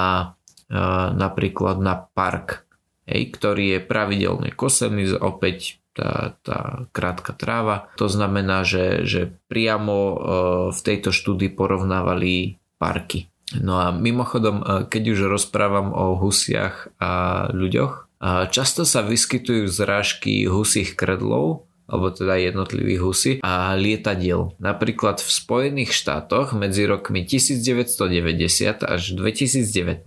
e, 0.69 0.77
napríklad 1.17 1.81
na 1.81 1.97
park 2.01 2.66
hej, 3.07 3.23
ktorý 3.33 3.79
je 3.79 3.81
pravidelne 3.81 4.51
kosený, 4.53 5.17
opäť 5.17 5.79
tá, 5.97 6.37
tá 6.45 6.85
krátka 6.93 7.33
tráva. 7.33 7.89
To 7.97 8.07
znamená, 8.07 8.69
že, 8.69 9.09
že 9.09 9.33
priamo 9.49 9.97
e, 9.97 10.17
v 10.77 10.81
tejto 10.85 11.09
štúdii 11.09 11.57
porovnávali 11.57 12.61
parky. 12.77 13.33
No 13.57 13.81
a 13.81 13.97
mimochodom, 13.97 14.61
e, 14.61 14.65
keď 14.93 15.03
už 15.17 15.33
rozprávam 15.33 15.97
o 15.97 16.21
husiach 16.21 16.93
a 17.01 17.13
ľuďoch, 17.49 17.93
e, 17.97 18.01
často 18.53 18.85
sa 18.85 19.01
vyskytujú 19.01 19.73
zrážky 19.73 20.45
husích 20.45 20.93
kredlov, 20.93 21.65
alebo 21.87 22.11
teda 22.11 22.35
jednotlivých 22.39 23.01
husy 23.01 23.33
a 23.43 23.75
lietadiel. 23.79 24.55
Napríklad 24.59 25.23
v 25.23 25.31
Spojených 25.31 25.95
štátoch 25.95 26.53
medzi 26.53 26.85
rokmi 26.87 27.23
1990 27.23 28.83
až 28.83 29.03
2019, 29.15 30.07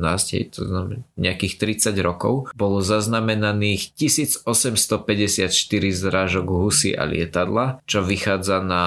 to 0.51 0.61
znamená 0.67 1.03
nejakých 1.15 1.53
30 1.57 1.95
rokov, 2.03 2.51
bolo 2.55 2.83
zaznamenaných 2.83 3.95
1854 3.95 5.51
zrážok 5.95 6.45
husy 6.47 6.91
a 6.91 7.07
lietadla, 7.07 7.79
čo 7.87 8.03
vychádza 8.03 8.59
na 8.59 8.83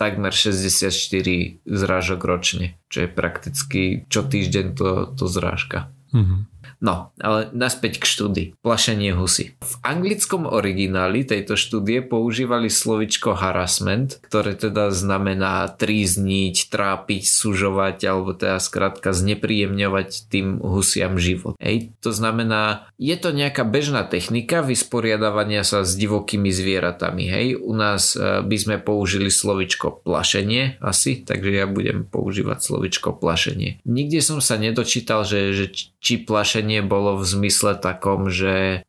takmer 0.00 0.32
64 0.32 1.60
zrážok 1.68 2.20
ročne, 2.24 2.80
čo 2.88 3.04
je 3.04 3.08
prakticky 3.08 4.08
čo 4.08 4.24
týždeň 4.24 4.66
to, 4.74 4.88
to 5.12 5.24
zrážka. 5.28 5.92
Mm-hmm. 6.10 6.40
No, 6.80 7.12
ale 7.20 7.52
naspäť 7.52 8.00
k 8.00 8.04
štúdii. 8.08 8.48
Plašenie 8.64 9.12
husy. 9.12 9.52
V 9.60 9.74
anglickom 9.84 10.48
origináli 10.48 11.28
tejto 11.28 11.52
štúdie 11.54 12.00
používali 12.00 12.72
slovičko 12.72 13.36
harassment, 13.36 14.16
ktoré 14.24 14.56
teda 14.56 14.88
znamená 14.88 15.68
trízniť, 15.76 16.72
trápiť, 16.72 17.22
sužovať 17.28 17.98
alebo 18.08 18.32
teda 18.32 18.56
skrátka 18.56 19.12
znepríjemňovať 19.12 20.32
tým 20.32 20.56
husiam 20.64 21.20
život. 21.20 21.60
Hej, 21.60 21.92
to 22.00 22.16
znamená, 22.16 22.88
je 22.96 23.16
to 23.20 23.36
nejaká 23.36 23.68
bežná 23.68 24.08
technika 24.08 24.64
vysporiadavania 24.64 25.68
sa 25.68 25.84
s 25.84 25.92
divokými 26.00 26.48
zvieratami. 26.48 27.28
Hej, 27.28 27.46
u 27.60 27.76
nás 27.76 28.16
e, 28.16 28.40
by 28.40 28.56
sme 28.56 28.76
použili 28.80 29.28
slovičko 29.28 30.00
plašenie 30.00 30.80
asi, 30.80 31.20
takže 31.20 31.60
ja 31.60 31.68
budem 31.68 32.08
používať 32.08 32.58
slovičko 32.64 33.20
plašenie. 33.20 33.84
Nikde 33.84 34.24
som 34.24 34.40
sa 34.40 34.56
nedočítal, 34.56 35.28
že, 35.28 35.52
že 35.52 35.66
či 36.00 36.16
plašenie 36.24 36.69
bolo 36.78 37.18
v 37.18 37.26
zmysle 37.26 37.74
takom, 37.74 38.30
že 38.30 38.86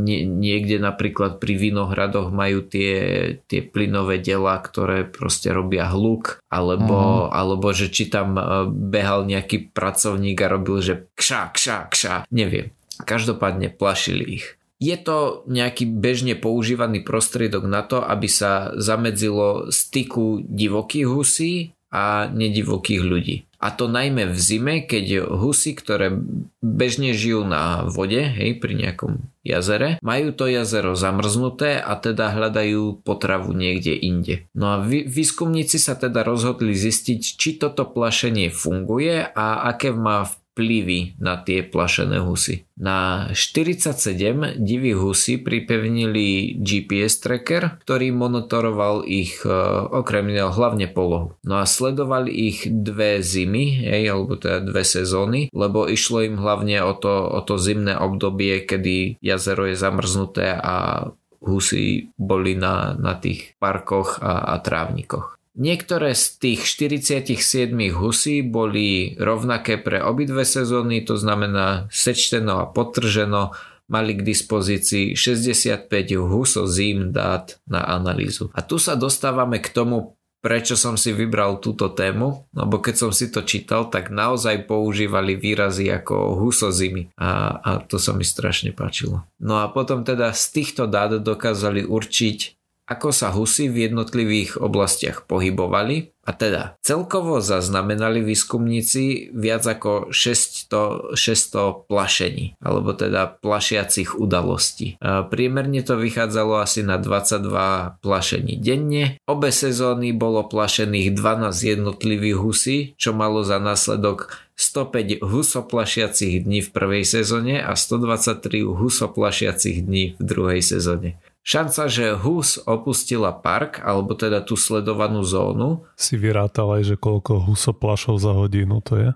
nie, 0.00 0.18
niekde 0.24 0.80
napríklad 0.80 1.36
pri 1.36 1.60
vinohradoch 1.60 2.32
majú 2.32 2.64
tie, 2.64 2.96
tie 3.44 3.60
plynové 3.60 4.24
dela, 4.24 4.56
ktoré 4.56 5.04
proste 5.04 5.52
robia 5.52 5.92
hluk, 5.92 6.40
alebo, 6.48 7.28
uh-huh. 7.28 7.36
alebo 7.36 7.68
že 7.76 7.92
či 7.92 8.08
tam 8.08 8.32
behal 8.72 9.28
nejaký 9.28 9.76
pracovník 9.76 10.40
a 10.40 10.48
robil, 10.48 10.80
že 10.80 10.94
kša, 11.12 11.52
kša, 11.52 11.78
kša, 11.92 12.14
neviem. 12.32 12.72
Každopádne 13.04 13.74
plašili 13.74 14.40
ich. 14.40 14.46
Je 14.78 14.94
to 14.98 15.46
nejaký 15.50 15.86
bežne 15.86 16.34
používaný 16.38 17.02
prostriedok 17.02 17.66
na 17.66 17.82
to, 17.86 18.02
aby 18.02 18.26
sa 18.30 18.74
zamedzilo 18.78 19.70
styku 19.70 20.42
divokých 20.46 21.06
husí 21.10 21.54
a 21.94 22.26
nedivokých 22.26 23.02
ľudí. 23.06 23.36
A 23.64 23.72
to 23.72 23.88
najmä 23.88 24.28
v 24.28 24.36
zime, 24.36 24.74
keď 24.84 25.24
husy, 25.24 25.72
ktoré 25.72 26.12
bežne 26.60 27.16
žijú 27.16 27.48
na 27.48 27.88
vode, 27.88 28.20
hej, 28.20 28.60
pri 28.60 28.76
nejakom 28.76 29.32
jazere, 29.40 29.96
majú 30.04 30.36
to 30.36 30.44
jazero 30.52 30.92
zamrznuté 30.92 31.80
a 31.80 31.96
teda 31.96 32.28
hľadajú 32.36 33.00
potravu 33.00 33.56
niekde 33.56 33.96
inde. 33.96 34.44
No 34.52 34.76
a 34.76 34.84
výskumníci 34.84 35.80
sa 35.80 35.96
teda 35.96 36.20
rozhodli 36.28 36.76
zistiť, 36.76 37.20
či 37.40 37.56
toto 37.56 37.88
plašenie 37.88 38.52
funguje 38.52 39.24
a 39.32 39.64
aké 39.72 39.96
má 39.96 40.28
vplyvy 40.54 41.18
na 41.18 41.34
tie 41.42 41.66
plašené 41.66 42.22
husy. 42.22 42.62
Na 42.78 43.26
47 43.34 44.62
divých 44.62 44.98
husy 45.02 45.42
pripevnili 45.42 46.54
GPS 46.62 47.18
tracker, 47.18 47.82
ktorý 47.82 48.14
monitoroval 48.14 49.02
ich 49.02 49.42
e, 49.42 49.50
okrem 49.90 50.30
iného 50.30 50.54
hlavne 50.54 50.86
polohu. 50.86 51.34
No 51.42 51.58
a 51.58 51.66
sledovali 51.66 52.30
ich 52.30 52.70
dve 52.70 53.18
zimy, 53.18 53.82
hej, 53.82 54.14
alebo 54.14 54.38
teda 54.38 54.62
dve 54.62 54.86
sezóny, 54.86 55.50
lebo 55.50 55.90
išlo 55.90 56.22
im 56.22 56.38
hlavne 56.38 56.86
o 56.86 56.94
to, 56.94 57.34
o 57.34 57.42
to 57.42 57.58
zimné 57.58 57.98
obdobie, 57.98 58.62
kedy 58.62 59.18
jazero 59.18 59.66
je 59.66 59.74
zamrznuté 59.74 60.54
a 60.54 61.10
husy 61.42 62.14
boli 62.14 62.54
na, 62.54 62.94
na 62.94 63.18
tých 63.18 63.58
parkoch 63.58 64.22
a, 64.22 64.54
a 64.54 64.62
trávnikoch. 64.62 65.34
Niektoré 65.54 66.18
z 66.18 66.24
tých 66.42 66.66
47 66.66 67.70
husí 67.94 68.42
boli 68.42 69.14
rovnaké 69.14 69.78
pre 69.78 70.02
obidve 70.02 70.42
sezóny, 70.42 71.06
to 71.06 71.14
znamená 71.14 71.86
sečteno 71.94 72.58
a 72.58 72.66
potrženo, 72.66 73.54
mali 73.86 74.18
k 74.18 74.26
dispozícii 74.26 75.14
65 75.14 75.86
husozím 76.18 77.14
dát 77.14 77.54
na 77.70 77.86
analýzu. 77.86 78.50
A 78.50 78.66
tu 78.66 78.82
sa 78.82 78.98
dostávame 78.98 79.62
k 79.62 79.70
tomu, 79.70 80.18
prečo 80.44 80.76
som 80.76 80.98
si 80.98 81.14
vybral 81.14 81.56
túto 81.62 81.88
tému, 81.88 82.50
lebo 82.52 82.76
keď 82.82 82.94
som 83.06 83.10
si 83.14 83.32
to 83.32 83.46
čítal, 83.46 83.88
tak 83.88 84.12
naozaj 84.12 84.68
používali 84.68 85.40
výrazy 85.40 85.88
ako 85.88 86.36
husozimy 86.36 87.14
a, 87.16 87.60
a 87.62 87.70
to 87.80 87.96
sa 87.96 88.12
mi 88.12 88.26
strašne 88.26 88.74
páčilo. 88.76 89.24
No 89.40 89.62
a 89.62 89.72
potom 89.72 90.04
teda 90.04 90.34
z 90.36 90.44
týchto 90.52 90.84
dát 90.84 91.16
dokázali 91.16 91.86
určiť 91.86 92.63
ako 92.84 93.08
sa 93.10 93.32
husy 93.32 93.72
v 93.72 93.88
jednotlivých 93.88 94.60
oblastiach 94.60 95.24
pohybovali 95.24 96.14
A 96.24 96.32
teda, 96.32 96.80
celkovo 96.80 97.44
zaznamenali 97.44 98.24
výskumníci 98.24 99.28
viac 99.36 99.68
ako 99.68 100.08
600, 100.08 101.12
600 101.12 101.84
plašení, 101.84 102.56
alebo 102.64 102.96
teda 102.96 103.28
plašiacich 103.44 104.16
udalostí. 104.16 104.96
Priemerne 105.04 105.84
to 105.84 106.00
vychádzalo 106.00 106.64
asi 106.64 106.80
na 106.80 106.96
22 106.96 108.00
plašení 108.00 108.56
denne. 108.56 109.20
Obe 109.28 109.52
sezóny 109.52 110.16
bolo 110.16 110.48
plašených 110.48 111.12
12 111.12 111.52
jednotlivých 111.76 112.36
husí, 112.40 112.76
čo 112.96 113.12
malo 113.12 113.44
za 113.44 113.60
následok 113.60 114.32
105 114.56 115.20
husoplašiacich 115.20 116.46
dní 116.46 116.64
v 116.64 116.72
prvej 116.72 117.04
sezóne 117.04 117.60
a 117.60 117.76
123 117.76 118.64
husoplašiacich 118.64 119.84
dní 119.84 120.16
v 120.16 120.22
druhej 120.22 120.62
sezóne. 120.64 121.20
Šanca, 121.44 121.92
že 121.92 122.16
hus 122.16 122.56
opustila 122.64 123.28
park, 123.36 123.84
alebo 123.84 124.16
teda 124.16 124.40
tú 124.40 124.56
sledovanú 124.56 125.20
zónu. 125.20 125.84
Si 125.92 126.16
vyrátal 126.16 126.80
aj, 126.80 126.82
že 126.88 126.96
koľko 126.96 127.44
husoplašov 127.44 128.16
za 128.16 128.32
hodinu 128.32 128.80
to 128.80 128.96
je? 128.96 129.10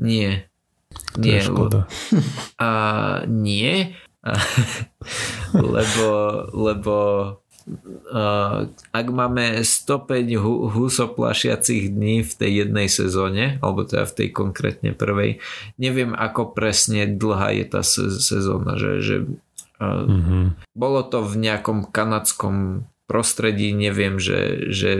Nie. 0.00 0.48
To 1.12 1.20
nie. 1.20 1.36
je 1.36 1.40
škoda. 1.44 1.80
A 2.56 2.70
nie, 3.28 3.92
lebo, 5.52 6.08
lebo 6.56 6.94
Uh, 7.62 8.66
ak 8.90 9.06
máme 9.14 9.62
105 9.62 10.34
hu- 10.34 10.66
husoplašiacich 10.66 11.94
dní 11.94 12.26
v 12.26 12.32
tej 12.34 12.66
jednej 12.66 12.90
sezóne, 12.90 13.62
alebo 13.62 13.86
teda 13.86 14.02
v 14.02 14.14
tej 14.18 14.28
konkrétne 14.34 14.90
prvej, 14.98 15.38
neviem 15.78 16.10
ako 16.10 16.58
presne 16.58 17.06
dlhá 17.06 17.54
je 17.54 17.64
tá 17.70 17.86
se- 17.86 18.18
sezóna, 18.18 18.74
že, 18.74 18.98
že 18.98 19.16
Mm-hmm. 19.82 20.44
Bolo 20.78 21.00
to 21.02 21.26
v 21.26 21.34
nejakom 21.42 21.90
kanadskom 21.90 22.86
prostredí, 23.10 23.74
neviem, 23.74 24.16
že, 24.16 24.70
že 24.70 24.90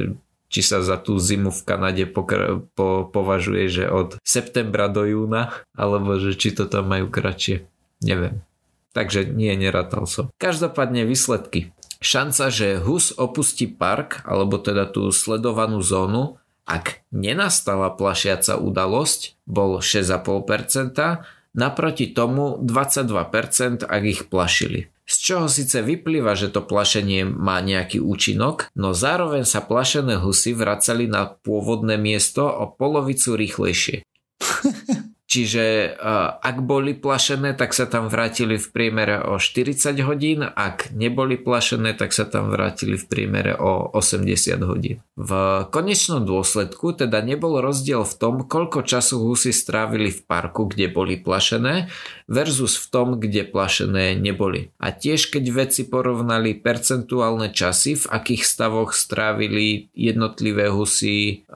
či 0.52 0.60
sa 0.60 0.84
za 0.84 1.00
tú 1.00 1.16
zimu 1.16 1.48
v 1.48 1.62
Kanade 1.64 2.04
pokr- 2.04 2.60
po, 2.76 3.08
považuje, 3.08 3.72
že 3.72 3.84
od 3.88 4.20
septembra 4.20 4.92
do 4.92 5.08
júna, 5.08 5.64
alebo 5.72 6.20
že 6.20 6.36
či 6.36 6.52
to 6.52 6.68
tam 6.68 6.92
majú 6.92 7.08
kratšie. 7.08 7.64
Neviem. 8.04 8.44
Takže 8.92 9.24
nie, 9.24 9.56
nerátal 9.56 10.04
som. 10.04 10.28
Každopádne 10.36 11.08
výsledky. 11.08 11.72
Šanca, 12.04 12.52
že 12.52 12.76
hus 12.82 13.16
opustí 13.16 13.64
park, 13.64 14.20
alebo 14.28 14.60
teda 14.60 14.84
tú 14.84 15.08
sledovanú 15.08 15.80
zónu, 15.80 16.36
ak 16.68 17.00
nenastala 17.08 17.88
plašiaca 17.88 18.60
udalosť, 18.60 19.40
bol 19.48 19.80
6,5%, 19.80 21.24
naproti 21.52 22.10
tomu 22.10 22.58
22% 22.60 23.84
ak 23.84 24.02
ich 24.04 24.22
plašili. 24.28 24.88
Z 25.02 25.14
čoho 25.18 25.46
síce 25.50 25.84
vyplýva, 25.84 26.32
že 26.38 26.48
to 26.48 26.64
plašenie 26.64 27.26
má 27.26 27.60
nejaký 27.60 28.00
účinok, 28.00 28.72
no 28.78 28.96
zároveň 28.96 29.44
sa 29.44 29.60
plašené 29.60 30.16
husy 30.22 30.56
vracali 30.56 31.10
na 31.10 31.28
pôvodné 31.28 32.00
miesto 32.00 32.48
o 32.48 32.70
polovicu 32.70 33.36
rýchlejšie. 33.36 34.06
Čiže 35.32 35.96
ak 36.44 36.60
boli 36.60 36.92
plašené, 36.92 37.56
tak 37.56 37.72
sa 37.72 37.88
tam 37.88 38.12
vrátili 38.12 38.60
v 38.60 38.68
priemere 38.68 39.16
o 39.24 39.40
40 39.40 39.96
hodín, 40.04 40.44
ak 40.44 40.92
neboli 40.92 41.40
plašené, 41.40 41.96
tak 41.96 42.12
sa 42.12 42.28
tam 42.28 42.52
vrátili 42.52 43.00
v 43.00 43.08
priemere 43.08 43.56
o 43.56 43.96
80 43.96 44.60
hodín. 44.60 45.00
V 45.16 45.32
konečnom 45.72 46.28
dôsledku 46.28 46.92
teda 46.92 47.24
nebol 47.24 47.64
rozdiel 47.64 48.04
v 48.04 48.14
tom, 48.20 48.34
koľko 48.44 48.84
času 48.84 49.24
husy 49.24 49.56
strávili 49.56 50.12
v 50.12 50.20
parku, 50.20 50.68
kde 50.68 50.92
boli 50.92 51.16
plašené, 51.16 51.88
versus 52.28 52.76
v 52.76 52.86
tom, 52.92 53.16
kde 53.16 53.48
plašené 53.48 54.12
neboli. 54.20 54.68
A 54.76 54.92
tiež 54.92 55.32
keď 55.32 55.48
vedci 55.48 55.88
porovnali 55.88 56.60
percentuálne 56.60 57.56
časy, 57.56 57.96
v 57.96 58.04
akých 58.04 58.44
stavoch 58.44 58.92
strávili 58.92 59.88
jednotlivé 59.96 60.68
husy 60.68 61.48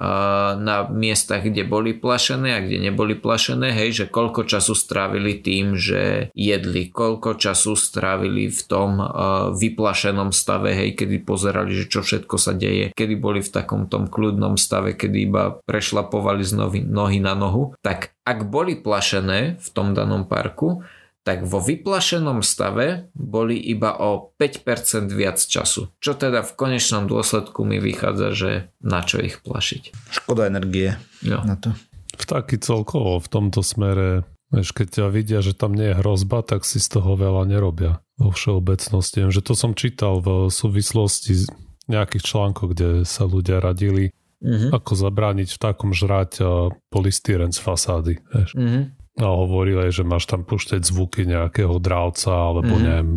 na 0.56 0.88
miestach, 0.88 1.44
kde 1.44 1.68
boli 1.68 1.92
plašené 1.92 2.56
a 2.56 2.64
kde 2.64 2.80
neboli 2.80 3.12
plašené, 3.12 3.65
podobné, 3.66 3.82
hej, 3.82 3.90
že 3.92 4.06
koľko 4.06 4.46
času 4.46 4.74
strávili 4.78 5.42
tým, 5.42 5.74
že 5.74 6.30
jedli, 6.34 6.90
koľko 6.90 7.34
času 7.34 7.74
strávili 7.74 8.46
v 8.46 8.60
tom 8.66 9.02
uh, 9.02 9.50
vyplašenom 9.54 10.30
stave, 10.30 10.70
hej, 10.74 10.94
kedy 10.94 11.26
pozerali, 11.26 11.74
že 11.74 11.90
čo 11.90 12.06
všetko 12.06 12.36
sa 12.38 12.54
deje, 12.54 12.94
kedy 12.94 13.14
boli 13.18 13.42
v 13.42 13.50
takom 13.50 13.90
tom 13.90 14.06
kľudnom 14.06 14.54
stave, 14.54 14.94
kedy 14.94 15.26
iba 15.26 15.58
prešlapovali 15.66 16.42
z 16.46 16.52
nohy, 16.54 16.80
nohy 16.86 17.18
na 17.18 17.34
nohu, 17.34 17.74
tak 17.82 18.14
ak 18.22 18.46
boli 18.46 18.78
plašené 18.78 19.58
v 19.58 19.68
tom 19.74 19.94
danom 19.94 20.26
parku, 20.26 20.86
tak 21.26 21.42
vo 21.42 21.58
vyplašenom 21.58 22.38
stave 22.46 23.10
boli 23.10 23.58
iba 23.58 23.98
o 23.98 24.30
5% 24.38 25.10
viac 25.10 25.42
času. 25.42 25.90
Čo 25.98 26.14
teda 26.14 26.46
v 26.46 26.54
konečnom 26.54 27.10
dôsledku 27.10 27.66
mi 27.66 27.82
vychádza, 27.82 28.30
že 28.30 28.50
na 28.78 29.02
čo 29.02 29.18
ich 29.18 29.42
plašiť. 29.42 29.90
Škoda 30.14 30.46
energie 30.46 30.94
jo. 31.26 31.42
na 31.42 31.58
to. 31.58 31.74
Vtáky 32.14 32.62
celkovo 32.62 33.18
v 33.18 33.28
tomto 33.28 33.66
smere, 33.66 34.22
vieš, 34.54 34.70
keď 34.70 34.86
ťa 35.02 35.06
vidia, 35.10 35.40
že 35.42 35.58
tam 35.58 35.74
nie 35.74 35.90
je 35.90 35.98
hrozba, 35.98 36.46
tak 36.46 36.62
si 36.62 36.78
z 36.78 37.00
toho 37.00 37.18
veľa 37.18 37.50
nerobia 37.50 37.98
vo 38.16 38.30
všeobecnosti. 38.30 39.26
Že 39.26 39.42
to 39.42 39.52
som 39.58 39.72
čítal 39.74 40.22
v 40.22 40.46
súvislosti 40.48 41.32
z 41.34 41.44
nejakých 41.86 42.22
článkov, 42.24 42.74
kde 42.74 43.06
sa 43.06 43.26
ľudia 43.26 43.62
radili, 43.62 44.10
mm-hmm. 44.42 44.74
ako 44.74 44.92
zabrániť 44.96 45.54
vtákom 45.54 45.94
žrať 45.94 46.42
polystyren 46.90 47.54
z 47.54 47.58
fasády. 47.62 48.14
Vieš. 48.32 48.50
Mm-hmm. 48.58 48.82
A 49.16 49.26
hovorili 49.32 49.88
aj, 49.88 50.02
že 50.02 50.04
máš 50.04 50.28
tam 50.28 50.44
pušťať 50.44 50.82
zvuky 50.84 51.24
nejakého 51.24 51.78
drávca, 51.80 52.32
alebo 52.32 52.74
mm-hmm. 52.76 52.84
neviem, 52.84 53.10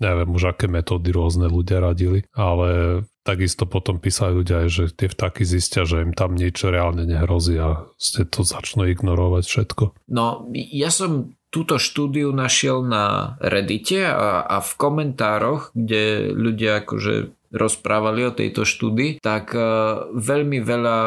neviem 0.00 0.30
už 0.32 0.56
aké 0.56 0.66
metódy 0.68 1.10
rôzne 1.12 1.48
ľudia 1.48 1.80
radili, 1.80 2.24
ale 2.36 3.02
takisto 3.26 3.66
potom 3.66 3.98
písali 3.98 4.38
ľudia 4.38 4.64
aj, 4.64 4.68
že 4.70 4.84
tie 4.94 5.08
vtáky 5.10 5.42
zistia, 5.42 5.82
že 5.82 6.06
im 6.06 6.14
tam 6.14 6.38
niečo 6.38 6.70
reálne 6.70 7.02
nehrozí 7.02 7.58
a 7.58 7.90
ste 7.98 8.22
to 8.22 8.46
začnú 8.46 8.86
ignorovať 8.86 9.44
všetko. 9.44 9.84
No, 10.14 10.46
ja 10.54 10.94
som 10.94 11.34
túto 11.50 11.80
štúdiu 11.80 12.30
našiel 12.36 12.84
na 12.84 13.34
Reddite 13.40 14.04
a, 14.06 14.44
a 14.44 14.56
v 14.60 14.72
komentároch, 14.76 15.72
kde 15.72 16.34
ľudia 16.36 16.84
akože 16.84 17.35
rozprávali 17.52 18.26
o 18.26 18.32
tejto 18.34 18.66
štúdii, 18.66 19.22
tak 19.22 19.54
e, 19.54 19.60
veľmi 20.12 20.58
veľa 20.62 20.98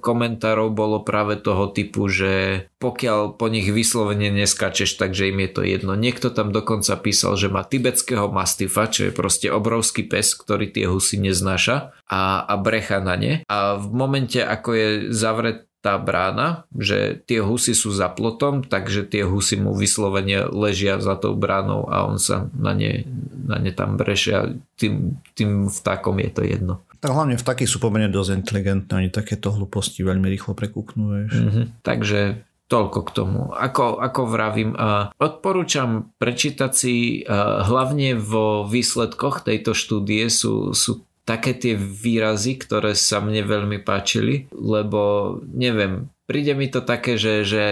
komentárov 0.00 0.72
bolo 0.72 1.02
práve 1.02 1.38
toho 1.38 1.70
typu, 1.70 2.06
že 2.10 2.66
pokiaľ 2.78 3.40
po 3.40 3.48
nich 3.48 3.68
vyslovene 3.68 4.28
neskačeš, 4.32 5.00
takže 5.00 5.32
im 5.32 5.38
je 5.44 5.50
to 5.50 5.62
jedno. 5.64 5.92
Niekto 5.96 6.28
tam 6.28 6.52
dokonca 6.52 6.96
písal, 7.00 7.40
že 7.40 7.48
má 7.48 7.64
tibetského 7.64 8.28
mastifa, 8.28 8.86
čo 8.90 9.08
je 9.08 9.12
proste 9.12 9.48
obrovský 9.48 10.04
pes, 10.04 10.36
ktorý 10.36 10.68
tie 10.68 10.86
husy 10.88 11.16
neznáša 11.20 11.96
a, 12.08 12.44
a 12.44 12.54
brecha 12.60 13.00
na 13.00 13.16
ne. 13.16 13.32
A 13.48 13.80
v 13.80 13.88
momente, 13.90 14.40
ako 14.40 14.70
je 14.76 14.88
zavret 15.10 15.64
tá 15.84 16.00
brána, 16.00 16.64
že 16.72 17.20
tie 17.28 17.44
husy 17.44 17.76
sú 17.76 17.92
za 17.92 18.08
plotom, 18.08 18.64
takže 18.64 19.04
tie 19.04 19.20
husy 19.20 19.60
mu 19.60 19.76
vyslovene 19.76 20.48
ležia 20.48 20.96
za 20.96 21.12
tou 21.20 21.36
bránou 21.36 21.84
a 21.92 22.08
on 22.08 22.16
sa 22.16 22.48
na 22.56 22.72
ne, 22.72 23.04
na 23.44 23.60
ne 23.60 23.68
tam 23.68 24.00
breše 24.00 24.32
a 24.32 24.48
tým, 24.80 25.20
tým 25.36 25.68
vtákom 25.68 26.16
je 26.24 26.30
to 26.32 26.40
jedno. 26.40 26.80
Tak 27.04 27.12
hlavne 27.12 27.36
vtáky 27.36 27.68
sú 27.68 27.84
pomerne 27.84 28.08
dosť 28.08 28.40
inteligentné, 28.40 28.92
oni 28.96 29.10
takéto 29.12 29.52
hlúposti 29.52 30.00
veľmi 30.00 30.24
rýchlo 30.24 30.56
prekúknú. 30.56 31.28
Mm-hmm. 31.28 31.64
Takže 31.84 32.40
toľko 32.64 33.00
k 33.04 33.10
tomu. 33.12 33.40
Ako, 33.52 34.00
ako 34.00 34.20
vravím, 34.24 34.72
odporúčam 35.20 36.16
prečítať 36.16 36.72
si 36.72 37.20
hlavne 37.28 38.16
vo 38.16 38.64
výsledkoch 38.64 39.44
tejto 39.44 39.76
štúdie 39.76 40.32
sú, 40.32 40.72
sú 40.72 41.04
také 41.24 41.56
tie 41.56 41.74
výrazy, 41.76 42.60
ktoré 42.60 42.92
sa 42.92 43.20
mne 43.24 43.44
veľmi 43.48 43.80
páčili, 43.80 44.52
lebo 44.52 45.36
neviem, 45.48 46.12
príde 46.28 46.52
mi 46.52 46.68
to 46.68 46.84
také, 46.84 47.16
že, 47.16 47.44
že 47.44 47.64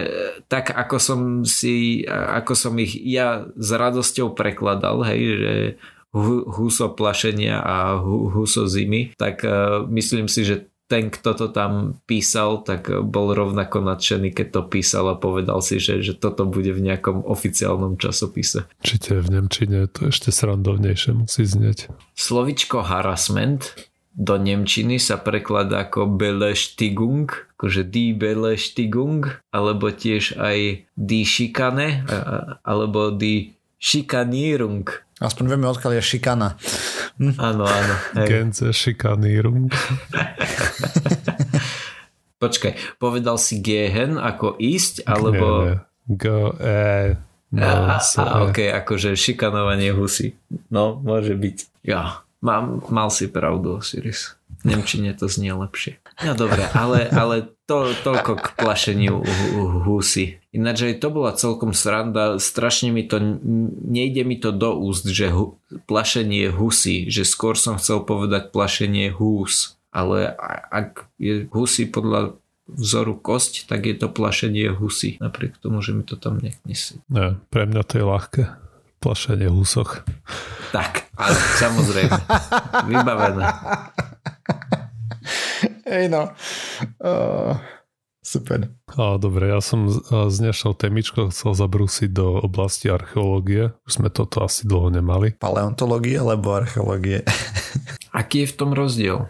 tak 0.49 0.73
ako 0.73 0.97
som 0.97 1.21
si, 1.45 2.05
ako 2.09 2.53
som 2.57 2.75
ich 2.81 2.97
ja 2.97 3.49
s 3.57 3.69
radosťou 3.73 4.33
prekladal, 4.33 5.05
hej, 5.05 5.21
že 5.37 5.53
huso 6.13 6.93
plašenia 6.93 7.57
a 7.65 7.97
huso 8.05 8.69
zimy, 8.69 9.17
tak 9.17 9.41
uh, 9.49 9.89
myslím 9.89 10.29
si, 10.29 10.45
že 10.45 10.69
ten, 10.93 11.09
kto 11.09 11.33
to 11.33 11.47
tam 11.49 11.97
písal, 12.05 12.61
tak 12.61 12.93
bol 13.09 13.33
rovnako 13.33 13.81
nadšený, 13.81 14.37
keď 14.37 14.47
to 14.53 14.63
písal 14.69 15.09
a 15.09 15.17
povedal 15.17 15.65
si, 15.65 15.81
že, 15.81 16.05
že 16.05 16.13
toto 16.13 16.45
bude 16.45 16.69
v 16.69 16.85
nejakom 16.85 17.25
oficiálnom 17.25 17.97
časopise. 17.97 18.69
Určite 18.85 19.25
v 19.25 19.29
Nemčine 19.33 19.89
to 19.89 20.13
ešte 20.13 20.29
srandovnejšie 20.29 21.17
musí 21.17 21.49
znieť. 21.49 21.89
Slovičko 22.13 22.85
harassment 22.85 23.73
do 24.13 24.37
Nemčiny 24.37 25.01
sa 25.01 25.17
prekladá 25.17 25.89
ako 25.89 26.05
Beleštigung, 26.21 27.33
akože 27.57 27.89
die 27.89 28.13
Beleštigung, 28.13 29.25
alebo 29.49 29.89
tiež 29.89 30.37
aj 30.37 30.85
die 30.93 31.25
Schikane, 31.25 32.05
alebo 32.61 33.09
die 33.09 33.57
Schikanierung. 33.81 34.85
Aspoň 35.23 35.55
vieme, 35.55 35.71
odkiaľ 35.71 35.99
je 35.99 36.03
šikana. 36.03 36.59
Áno, 37.39 37.63
áno. 37.63 37.95
Gänze 38.27 38.75
Schikanierung. 38.75 39.71
Počkaj, 42.43 42.99
povedal 42.99 43.39
si 43.39 43.63
gehen 43.63 44.19
ako 44.19 44.59
ísť, 44.59 45.07
alebo... 45.07 45.79
Go, 46.11 46.59
e, 46.59 47.15
no, 47.55 47.63
a, 47.63 48.03
a, 48.03 48.05
e. 48.27 48.51
ok, 48.51 48.59
akože 48.83 49.15
šikanovanie 49.15 49.95
husy. 49.95 50.35
No, 50.67 50.99
môže 50.99 51.39
byť. 51.39 51.87
Ja, 51.87 52.27
mám, 52.43 52.83
mal 52.91 53.07
si 53.15 53.31
pravdu, 53.31 53.79
Osiris. 53.79 54.35
Nemčine 54.67 55.15
to 55.15 55.31
znie 55.31 55.55
lepšie. 55.55 56.03
No 56.27 56.35
dobre, 56.35 56.67
ale, 56.75 57.07
ale 57.15 57.55
to, 57.73 57.97
toľko 58.05 58.33
k 58.37 58.47
plašeniu 58.61 59.25
husy. 59.89 60.37
Ináč 60.53 60.85
aj 60.85 61.01
to 61.01 61.09
bola 61.09 61.33
celkom 61.33 61.73
sranda, 61.73 62.37
strašne 62.37 62.93
mi 62.93 63.09
to, 63.09 63.17
nejde 63.89 64.29
mi 64.29 64.37
to 64.37 64.53
do 64.53 64.77
úst, 64.77 65.09
že 65.09 65.33
hu, 65.33 65.57
plašenie 65.89 66.53
husy, 66.53 67.09
že 67.09 67.25
skôr 67.25 67.57
som 67.57 67.81
chcel 67.81 68.05
povedať 68.05 68.53
plašenie 68.53 69.09
hús, 69.09 69.81
ale 69.89 70.29
ak 70.69 71.09
je 71.17 71.49
husy 71.49 71.89
podľa 71.89 72.37
vzoru 72.69 73.17
kosť, 73.17 73.65
tak 73.65 73.89
je 73.89 73.97
to 73.97 74.13
plašenie 74.13 74.69
husy, 74.77 75.17
napriek 75.17 75.57
tomu, 75.57 75.81
že 75.81 75.97
mi 75.97 76.05
to 76.05 76.21
tam 76.21 76.37
nesie. 76.69 77.01
Ne, 77.09 77.41
pre 77.49 77.65
mňa 77.65 77.83
to 77.89 77.95
je 77.97 78.05
ľahké 78.05 78.43
plašenie 79.01 79.49
husoch. 79.49 80.05
Tak, 80.71 81.09
ale 81.19 81.35
samozrejme. 81.59 82.17
Vybavené. 82.87 83.45
Hej 85.93 86.09
no. 86.09 86.33
Uh, 87.05 87.53
super. 88.25 88.73
A, 88.97 89.21
dobre, 89.21 89.53
ja 89.53 89.61
som 89.61 89.93
z 89.93 90.35
dnešnou 90.41 90.73
témičkou 90.73 91.29
chcel 91.29 91.53
zabrúsiť 91.53 92.09
do 92.09 92.41
oblasti 92.41 92.89
archeológie. 92.89 93.77
Už 93.85 94.01
sme 94.01 94.09
toto 94.09 94.41
asi 94.41 94.65
dlho 94.65 94.89
nemali. 94.89 95.37
Paleontológie 95.37 96.17
alebo 96.17 96.57
archeológie? 96.57 97.29
Aký 98.21 98.49
je 98.49 98.51
v 98.51 98.57
tom 98.57 98.73
rozdiel? 98.73 99.29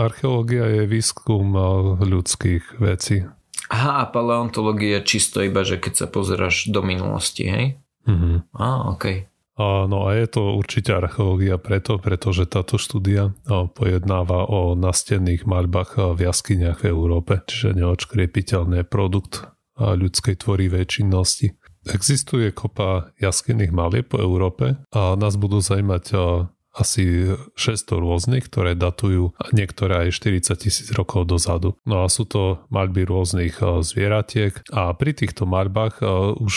Archeológia 0.00 0.64
je 0.80 0.88
výskum 0.88 1.52
ľudských 2.00 2.80
vecí. 2.80 3.28
Aha, 3.68 4.00
a 4.00 4.04
paleontológia 4.08 5.04
čisto 5.04 5.44
iba, 5.44 5.60
že 5.60 5.76
keď 5.76 5.92
sa 5.92 6.06
pozeráš 6.08 6.72
do 6.72 6.80
minulosti, 6.80 7.44
hej? 7.52 7.66
Mm-hmm. 8.08 8.56
Á, 8.56 8.68
OK. 8.96 9.04
A, 9.04 9.37
no 9.58 10.06
a 10.06 10.14
je 10.14 10.26
to 10.30 10.54
určite 10.54 10.94
archeológia 10.94 11.58
preto, 11.58 11.98
pretože 11.98 12.46
táto 12.46 12.78
štúdia 12.78 13.34
pojednáva 13.74 14.46
o 14.46 14.78
nastenných 14.78 15.44
maľbách 15.44 16.14
v 16.14 16.18
jaskyniach 16.22 16.86
v 16.86 16.94
Európe, 16.94 17.42
čiže 17.50 17.74
neočkriepiteľný 17.74 18.86
produkt 18.86 19.50
ľudskej 19.78 20.38
tvorivej 20.38 20.86
činnosti. 20.86 21.58
Existuje 21.88 22.54
kopa 22.54 23.14
jaskinných 23.18 23.74
malieb 23.74 24.10
po 24.10 24.22
Európe 24.22 24.78
a 24.94 25.14
nás 25.14 25.34
budú 25.34 25.58
zaujímať 25.62 26.04
asi 26.78 27.34
600 27.58 27.98
rôznych, 27.98 28.46
ktoré 28.46 28.78
datujú 28.78 29.34
niektoré 29.50 30.06
aj 30.06 30.14
40 30.14 30.62
tisíc 30.62 30.88
rokov 30.94 31.26
dozadu. 31.26 31.74
No 31.82 32.06
a 32.06 32.12
sú 32.12 32.22
to 32.22 32.62
maľby 32.70 33.02
rôznych 33.02 33.58
zvieratiek 33.82 34.54
a 34.70 34.94
pri 34.94 35.10
týchto 35.16 35.42
maľbách 35.42 35.98
už 36.38 36.54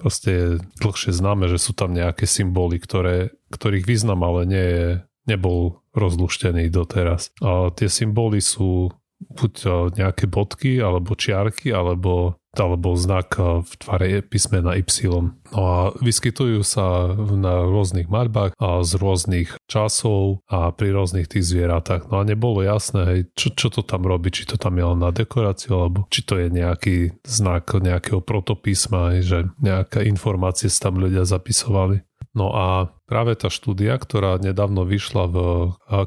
proste 0.00 0.30
je 0.32 0.46
dlhšie 0.80 1.12
známe, 1.12 1.44
že 1.52 1.60
sú 1.60 1.76
tam 1.76 1.92
nejaké 1.92 2.24
symboly, 2.24 2.80
ktoré, 2.80 3.36
ktorých 3.52 3.84
význam 3.84 4.24
ale 4.24 4.48
nie 4.48 4.66
je, 4.72 4.86
nebol 5.28 5.84
rozluštený 5.92 6.72
doteraz. 6.72 7.36
A 7.44 7.68
tie 7.76 7.92
symboly 7.92 8.40
sú 8.40 8.88
buď 9.20 9.54
nejaké 10.00 10.24
bodky, 10.24 10.80
alebo 10.80 11.12
čiarky, 11.12 11.76
alebo 11.76 12.39
alebo 12.56 12.98
znak 12.98 13.38
v 13.38 13.72
tvare 13.78 14.26
písmena 14.26 14.74
Y. 14.74 15.06
No 15.54 15.60
a 15.60 15.94
vyskytujú 15.98 16.66
sa 16.66 17.14
na 17.14 17.62
rôznych 17.66 18.10
maľbách 18.10 18.58
a 18.58 18.82
z 18.82 18.92
rôznych 18.98 19.48
časov 19.70 20.42
a 20.50 20.74
pri 20.74 20.94
rôznych 20.94 21.30
tých 21.30 21.46
zvieratách. 21.46 22.10
No 22.10 22.22
a 22.22 22.26
nebolo 22.26 22.62
jasné, 22.66 23.30
čo, 23.38 23.54
čo 23.54 23.70
to 23.70 23.86
tam 23.86 24.06
robí, 24.06 24.34
či 24.34 24.46
to 24.46 24.58
tam 24.58 24.78
je 24.78 24.84
len 24.84 24.98
na 24.98 25.14
dekoráciu, 25.14 25.78
alebo 25.78 26.06
či 26.10 26.26
to 26.26 26.38
je 26.38 26.50
nejaký 26.50 26.96
znak 27.22 27.70
nejakého 27.70 28.18
protopísma, 28.22 29.22
že 29.22 29.50
nejaká 29.62 30.02
informácie 30.02 30.66
sa 30.66 30.90
tam 30.90 30.98
ľudia 30.98 31.22
zapisovali. 31.22 32.02
No 32.30 32.54
a 32.54 32.94
práve 33.10 33.34
tá 33.34 33.50
štúdia, 33.50 33.98
ktorá 33.98 34.38
nedávno 34.38 34.86
vyšla 34.86 35.24
v 35.26 35.36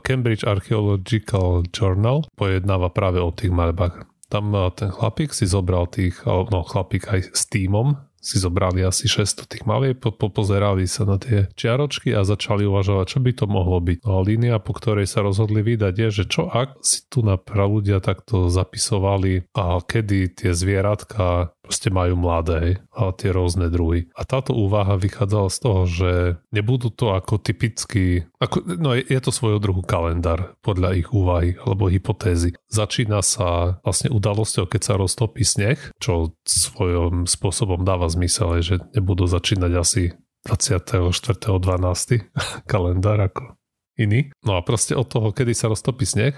Cambridge 0.07 0.47
Archaeological 0.47 1.67
Journal, 1.67 2.23
pojednáva 2.39 2.87
práve 2.95 3.19
o 3.19 3.27
tých 3.27 3.51
maľbách 3.51 4.07
tam 4.33 4.49
eh, 4.57 4.73
ten 4.73 4.89
chlapík 4.89 5.29
si 5.37 5.45
zobral 5.45 5.85
tých, 5.85 6.25
no 6.25 6.65
chlapík 6.65 7.05
aj 7.13 7.37
s 7.37 7.45
týmom, 7.45 7.93
si 8.23 8.39
zobrali 8.39 8.79
asi 8.87 9.11
600 9.11 9.51
tých 9.51 9.63
malieb, 9.67 9.99
po, 9.99 10.15
pozerali 10.15 10.87
sa 10.87 11.03
na 11.03 11.19
tie 11.19 11.51
čiaročky 11.59 12.15
a 12.15 12.23
začali 12.23 12.63
uvažovať, 12.63 13.05
čo 13.11 13.19
by 13.19 13.31
to 13.35 13.45
mohlo 13.51 13.83
byť. 13.83 13.99
No 14.07 14.23
línia, 14.23 14.63
po 14.63 14.71
ktorej 14.71 15.11
sa 15.11 15.27
rozhodli 15.27 15.59
vydať 15.59 15.93
je, 15.93 16.09
že 16.23 16.25
čo 16.31 16.47
ak 16.47 16.79
si 16.79 17.03
tu 17.11 17.19
na 17.19 17.35
ľudia 17.43 17.99
takto 17.99 18.47
zapisovali 18.47 19.51
a 19.51 19.83
kedy 19.83 20.39
tie 20.39 20.51
zvieratka 20.55 21.51
proste 21.63 21.87
majú 21.87 22.19
mladé 22.19 22.83
a 22.91 23.09
tie 23.15 23.31
rôzne 23.31 23.71
druhy. 23.71 24.11
A 24.19 24.27
táto 24.27 24.51
úvaha 24.51 24.99
vychádzala 24.99 25.49
z 25.49 25.57
toho, 25.63 25.81
že 25.87 26.11
nebudú 26.51 26.91
to 26.91 27.15
ako 27.15 27.39
typický, 27.39 28.27
ako, 28.37 28.61
no 28.77 28.99
je, 28.99 29.07
je 29.07 29.19
to 29.23 29.31
svojho 29.31 29.63
druhu 29.63 29.79
kalendár 29.79 30.59
podľa 30.59 30.99
ich 30.99 31.09
úvahy 31.15 31.55
alebo 31.63 31.87
hypotézy. 31.87 32.53
Začína 32.67 33.23
sa 33.23 33.79
vlastne 33.81 34.11
udalosťou, 34.11 34.67
keď 34.67 34.81
sa 34.83 34.99
roztopí 34.99 35.47
sneh, 35.47 35.79
čo 36.03 36.35
svojom 36.43 37.23
spôsobom 37.23 37.87
dáva 37.87 38.11
zmysel, 38.11 38.59
že 38.59 38.83
nebudú 38.91 39.23
začínať 39.23 39.71
asi 39.79 40.03
24.12. 40.43 42.27
kalendár 42.71 43.23
ako 43.23 43.55
iný. 43.99 44.33
No 44.41 44.57
a 44.57 44.65
proste 44.65 44.97
od 44.97 45.05
toho, 45.09 45.29
kedy 45.29 45.53
sa 45.53 45.69
roztopí 45.69 46.03
sneh, 46.05 46.33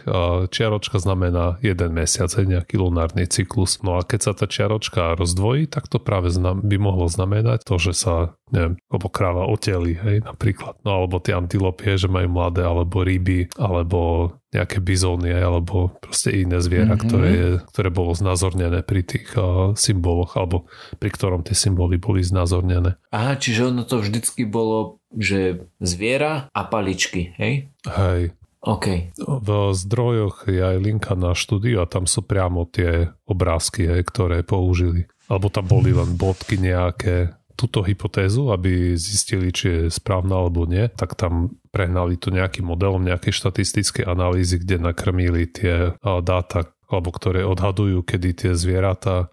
čiaročka 0.52 1.00
znamená 1.00 1.58
jeden 1.64 1.96
mesiac, 1.96 2.28
nejaký 2.36 2.80
lunárny 2.80 3.26
cyklus. 3.26 3.80
No 3.82 3.98
a 3.98 4.04
keď 4.04 4.20
sa 4.20 4.32
tá 4.36 4.46
čiaročka 4.46 5.16
rozdvojí, 5.16 5.72
tak 5.72 5.88
to 5.88 5.98
práve 5.98 6.32
by 6.36 6.76
mohlo 6.78 7.08
znamenať 7.08 7.64
to, 7.64 7.80
že 7.80 7.94
sa 7.96 8.16
neviem, 8.54 8.78
alebo 8.94 9.08
kráva 9.10 9.50
oteli, 9.50 9.98
hej, 9.98 10.22
napríklad. 10.22 10.78
No 10.86 11.02
alebo 11.02 11.18
tie 11.18 11.34
antilopie, 11.34 11.98
že 11.98 12.06
majú 12.06 12.30
mladé, 12.30 12.62
alebo 12.62 13.02
ryby, 13.02 13.50
alebo 13.58 14.32
nejaké 14.54 14.80
bizóny, 14.80 15.34
alebo 15.34 15.98
proste 16.00 16.30
iné 16.32 16.62
zviera, 16.62 16.94
mm-hmm. 16.94 17.10
ktoré, 17.10 17.30
je, 17.34 17.50
ktoré 17.74 17.90
bolo 17.90 18.14
znázornené 18.14 18.86
pri 18.86 19.02
tých 19.02 19.34
uh, 19.36 19.74
symboloch, 19.74 20.38
alebo 20.38 20.70
pri 21.02 21.10
ktorom 21.10 21.42
tie 21.42 21.58
symboly 21.58 21.98
boli 21.98 22.22
znázornené. 22.22 23.02
Aha, 23.10 23.36
čiže 23.36 23.74
ono 23.74 23.82
to 23.84 24.00
vždycky 24.00 24.46
bolo, 24.46 25.02
že 25.16 25.68
zviera 25.80 26.52
a 26.52 26.62
paličky, 26.68 27.34
hej? 27.40 27.72
Hej. 27.88 28.36
OK. 28.66 29.16
V 29.20 29.50
zdrojoch 29.78 30.50
je 30.50 30.60
aj 30.60 30.78
linka 30.82 31.14
na 31.14 31.38
štúdiu 31.38 31.82
a 31.82 31.90
tam 31.90 32.10
sú 32.10 32.26
priamo 32.26 32.66
tie 32.66 33.14
obrázky, 33.30 33.86
hej, 33.86 34.02
ktoré 34.06 34.42
použili. 34.42 35.06
Alebo 35.30 35.50
tam 35.50 35.66
boli 35.66 35.94
len 35.94 36.18
bodky 36.18 36.58
nejaké, 36.58 37.34
túto 37.56 37.80
hypotézu, 37.88 38.52
aby 38.52 39.00
zistili, 39.00 39.48
či 39.56 39.66
je 39.72 39.82
správna 39.88 40.36
alebo 40.44 40.68
nie, 40.68 40.92
tak 40.92 41.16
tam 41.16 41.56
prehnali 41.72 42.20
to 42.20 42.28
nejakým 42.28 42.68
modelom 42.68 43.00
nejakej 43.08 43.32
štatistickej 43.32 44.04
analýzy, 44.04 44.60
kde 44.60 44.92
nakrmili 44.92 45.48
tie 45.48 45.96
dáta, 46.04 46.75
alebo 46.96 47.12
ktoré 47.12 47.44
odhadujú, 47.44 48.02
kedy 48.02 48.30
tie 48.34 48.52
zvieratá 48.56 49.30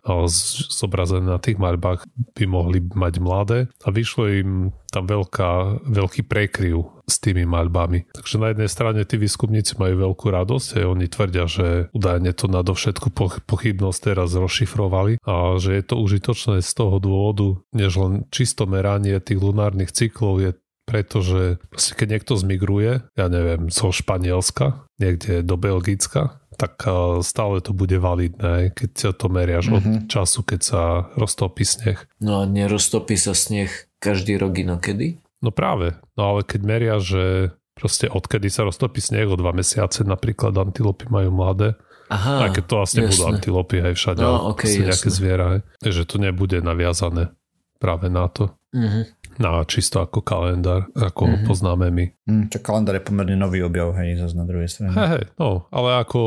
zobrazené 0.69 1.31
na 1.31 1.39
tých 1.39 1.57
maľbách 1.57 2.05
by 2.35 2.45
mohli 2.51 2.83
mať 2.83 3.15
mladé 3.23 3.59
a 3.87 3.89
vyšlo 3.89 4.25
im 4.29 4.51
tam 4.93 5.09
veľká, 5.09 5.83
veľký 5.89 6.29
prekryv 6.29 6.85
s 7.09 7.17
tými 7.17 7.49
maľbami. 7.49 8.13
Takže 8.13 8.37
na 8.37 8.53
jednej 8.53 8.69
strane 8.69 9.01
tí 9.09 9.17
výskumníci 9.17 9.81
majú 9.81 10.13
veľkú 10.13 10.29
radosť 10.29 10.85
a 10.85 10.91
oni 10.93 11.09
tvrdia, 11.09 11.49
že 11.49 11.89
údajne 11.97 12.37
to 12.37 12.53
nadovšetku 12.53 13.09
pochybnosť 13.49 13.99
teraz 14.13 14.37
rozšifrovali 14.37 15.25
a 15.25 15.57
že 15.57 15.81
je 15.81 15.85
to 15.89 15.97
užitočné 15.97 16.61
z 16.61 16.73
toho 16.77 17.01
dôvodu, 17.01 17.57
než 17.73 17.97
len 17.97 18.13
čisto 18.29 18.69
meranie 18.69 19.17
tých 19.17 19.41
lunárnych 19.41 19.97
cyklov 19.97 20.45
je 20.45 20.51
pretože 20.93 21.57
keď 21.73 22.21
niekto 22.21 22.37
zmigruje, 22.37 23.01
ja 23.17 23.27
neviem, 23.33 23.73
zo 23.73 23.89
Španielska, 23.89 24.85
niekde 25.01 25.41
do 25.41 25.57
Belgicka, 25.57 26.45
tak 26.61 26.85
stále 27.25 27.65
to 27.65 27.73
bude 27.73 27.97
validné, 27.97 28.77
keď 28.77 29.17
to 29.17 29.27
meriaš 29.33 29.73
mm-hmm. 29.73 29.81
od 29.81 29.85
mhm. 29.89 30.01
času, 30.13 30.45
keď 30.45 30.61
sa 30.61 30.83
roztopí 31.17 31.65
sneh. 31.65 31.97
No 32.21 32.45
a 32.45 32.47
neroztopí 32.47 33.17
sa 33.17 33.33
sneh 33.33 33.73
každý 33.97 34.37
rok 34.37 34.61
inokedy? 34.61 35.17
No 35.41 35.49
práve, 35.49 35.97
no 36.13 36.37
ale 36.37 36.45
keď 36.45 36.61
meria, 36.61 37.01
že 37.01 37.57
proste 37.73 38.13
odkedy 38.13 38.53
sa 38.53 38.69
roztopí 38.69 39.01
sneh 39.01 39.25
o 39.33 39.41
dva 39.41 39.57
mesiace, 39.57 40.05
napríklad 40.05 40.53
antilopy 40.53 41.09
majú 41.09 41.33
mladé, 41.33 41.75
Aha, 42.13 42.47
aj 42.47 42.61
keď 42.61 42.65
to 42.69 42.75
vlastne 42.77 43.03
budú 43.09 43.25
antilopy 43.33 43.77
aj 43.81 43.95
všade, 43.97 44.21
no, 44.21 44.53
okay, 44.53 44.85
nejaké 44.85 45.09
zviera, 45.09 45.57
aj, 45.57 45.89
že 45.89 46.05
to 46.05 46.21
nebude 46.21 46.61
naviazané 46.61 47.33
práve 47.81 48.13
na 48.13 48.29
to. 48.29 48.53
Mm-hmm 48.77 49.22
na 49.39 49.63
čisto 49.65 50.03
ako 50.03 50.21
kalendár, 50.21 50.89
ako 50.93 51.23
mm-hmm. 51.25 51.43
ho 51.45 51.47
poznáme 51.49 51.87
my. 51.89 52.07
Mm, 52.29 52.45
tak 52.53 52.67
kalendár 52.67 52.99
je 52.99 53.05
pomerne 53.07 53.37
nový 53.39 53.65
objav, 53.65 53.95
hej, 53.97 54.19
zase 54.19 54.35
na 54.37 54.45
druhej 54.45 54.69
strane. 54.69 54.93
Hej, 54.93 55.09
hej, 55.17 55.25
no, 55.39 55.69
ale 55.73 56.03
ako, 56.03 56.21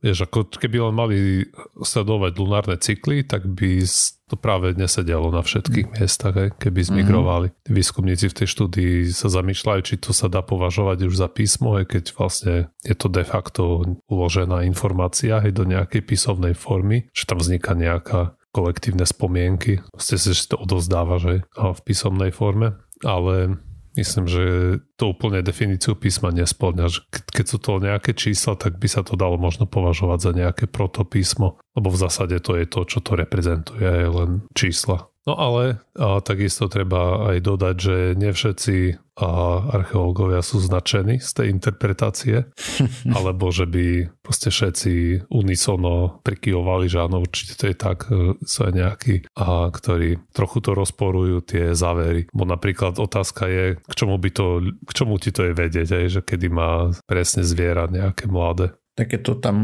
vieš, 0.00 0.24
ako 0.24 0.48
keby 0.56 0.76
len 0.88 0.94
mali 0.94 1.18
sledovať 1.82 2.32
lunárne 2.38 2.76
cykly, 2.80 3.26
tak 3.26 3.44
by 3.44 3.84
to 4.32 4.40
práve 4.40 4.72
nesedelo 4.80 5.28
na 5.28 5.44
všetkých 5.44 5.86
mm. 5.88 5.94
miestach, 6.00 6.34
hej, 6.36 6.50
keby 6.56 6.80
mhm. 6.80 6.88
zmigrovali. 6.88 7.48
Mm-hmm. 7.52 7.72
Výskumníci 7.76 8.26
v 8.32 8.36
tej 8.40 8.48
štúdii 8.48 8.94
sa 9.12 9.28
zamýšľajú, 9.28 9.80
či 9.84 9.94
to 10.00 10.16
sa 10.16 10.32
dá 10.32 10.40
považovať 10.40 11.04
už 11.04 11.14
za 11.20 11.28
písmo, 11.28 11.76
hej, 11.76 11.84
keď 11.88 12.04
vlastne 12.16 12.54
je 12.80 12.94
to 12.96 13.12
de 13.12 13.24
facto 13.28 13.84
uložená 14.08 14.64
informácia 14.64 15.42
hej, 15.44 15.52
do 15.52 15.68
nejakej 15.68 16.02
písomnej 16.04 16.56
formy, 16.56 17.12
že 17.12 17.28
tam 17.28 17.42
vzniká 17.42 17.76
nejaká 17.76 18.36
kolektívne 18.52 19.08
spomienky. 19.08 19.80
Proste 19.90 20.20
si 20.20 20.32
to 20.46 20.60
odozdáva, 20.60 21.16
že 21.16 21.42
v 21.56 21.80
písomnej 21.82 22.30
forme, 22.30 22.76
ale 23.00 23.56
myslím, 23.96 24.24
že 24.24 24.44
to 24.96 25.12
úplne 25.12 25.44
definíciu 25.44 25.92
písma 25.96 26.32
nesplňa. 26.32 26.88
Keď 27.12 27.44
sú 27.44 27.60
to 27.60 27.76
nejaké 27.76 28.16
čísla, 28.16 28.56
tak 28.56 28.80
by 28.80 28.88
sa 28.88 29.04
to 29.04 29.20
dalo 29.20 29.36
možno 29.36 29.68
považovať 29.68 30.18
za 30.20 30.32
nejaké 30.32 30.64
protopísmo, 30.64 31.60
lebo 31.76 31.88
v 31.92 32.00
zásade 32.00 32.40
to 32.40 32.56
je 32.56 32.64
to, 32.64 32.88
čo 32.88 33.04
to 33.04 33.16
reprezentuje, 33.16 33.84
je 33.84 34.08
len 34.08 34.48
čísla. 34.56 35.11
No 35.22 35.38
ale 35.38 35.78
a, 35.94 36.18
takisto 36.18 36.66
treba 36.66 37.30
aj 37.30 37.38
dodať, 37.46 37.76
že 37.78 37.96
nie 38.18 38.34
všetci 38.34 38.76
a, 39.22 39.28
archeológovia 39.70 40.42
sú 40.42 40.58
značení 40.58 41.22
z 41.22 41.30
tej 41.30 41.46
interpretácie, 41.54 42.50
alebo 43.16 43.54
že 43.54 43.70
by 43.70 44.10
proste 44.18 44.50
všetci 44.50 45.26
unisono 45.30 46.18
prikyvovali, 46.26 46.90
že 46.90 47.06
áno, 47.06 47.22
určite 47.22 47.54
to 47.54 47.64
je 47.70 47.76
tak, 47.78 48.10
e, 48.10 48.34
sú 48.42 48.66
aj 48.66 48.72
nejakí, 48.74 49.14
a, 49.38 49.70
ktorí 49.70 50.18
trochu 50.34 50.58
to 50.58 50.74
rozporujú 50.74 51.38
tie 51.46 51.70
závery. 51.70 52.26
Bo 52.34 52.42
napríklad 52.42 52.98
otázka 52.98 53.46
je, 53.46 53.64
k 53.78 53.92
čomu, 53.94 54.18
by 54.18 54.30
to, 54.34 54.74
k 54.74 54.90
čomu 54.90 55.22
ti 55.22 55.30
to 55.30 55.46
je 55.46 55.52
vedieť, 55.54 55.88
aj, 56.02 56.06
že 56.18 56.20
kedy 56.26 56.50
má 56.50 56.90
presne 57.06 57.46
zviera 57.46 57.86
nejaké 57.86 58.26
mladé. 58.26 58.74
Tak 58.92 59.16
keď 59.16 59.20
to 59.24 59.32
tam 59.40 59.56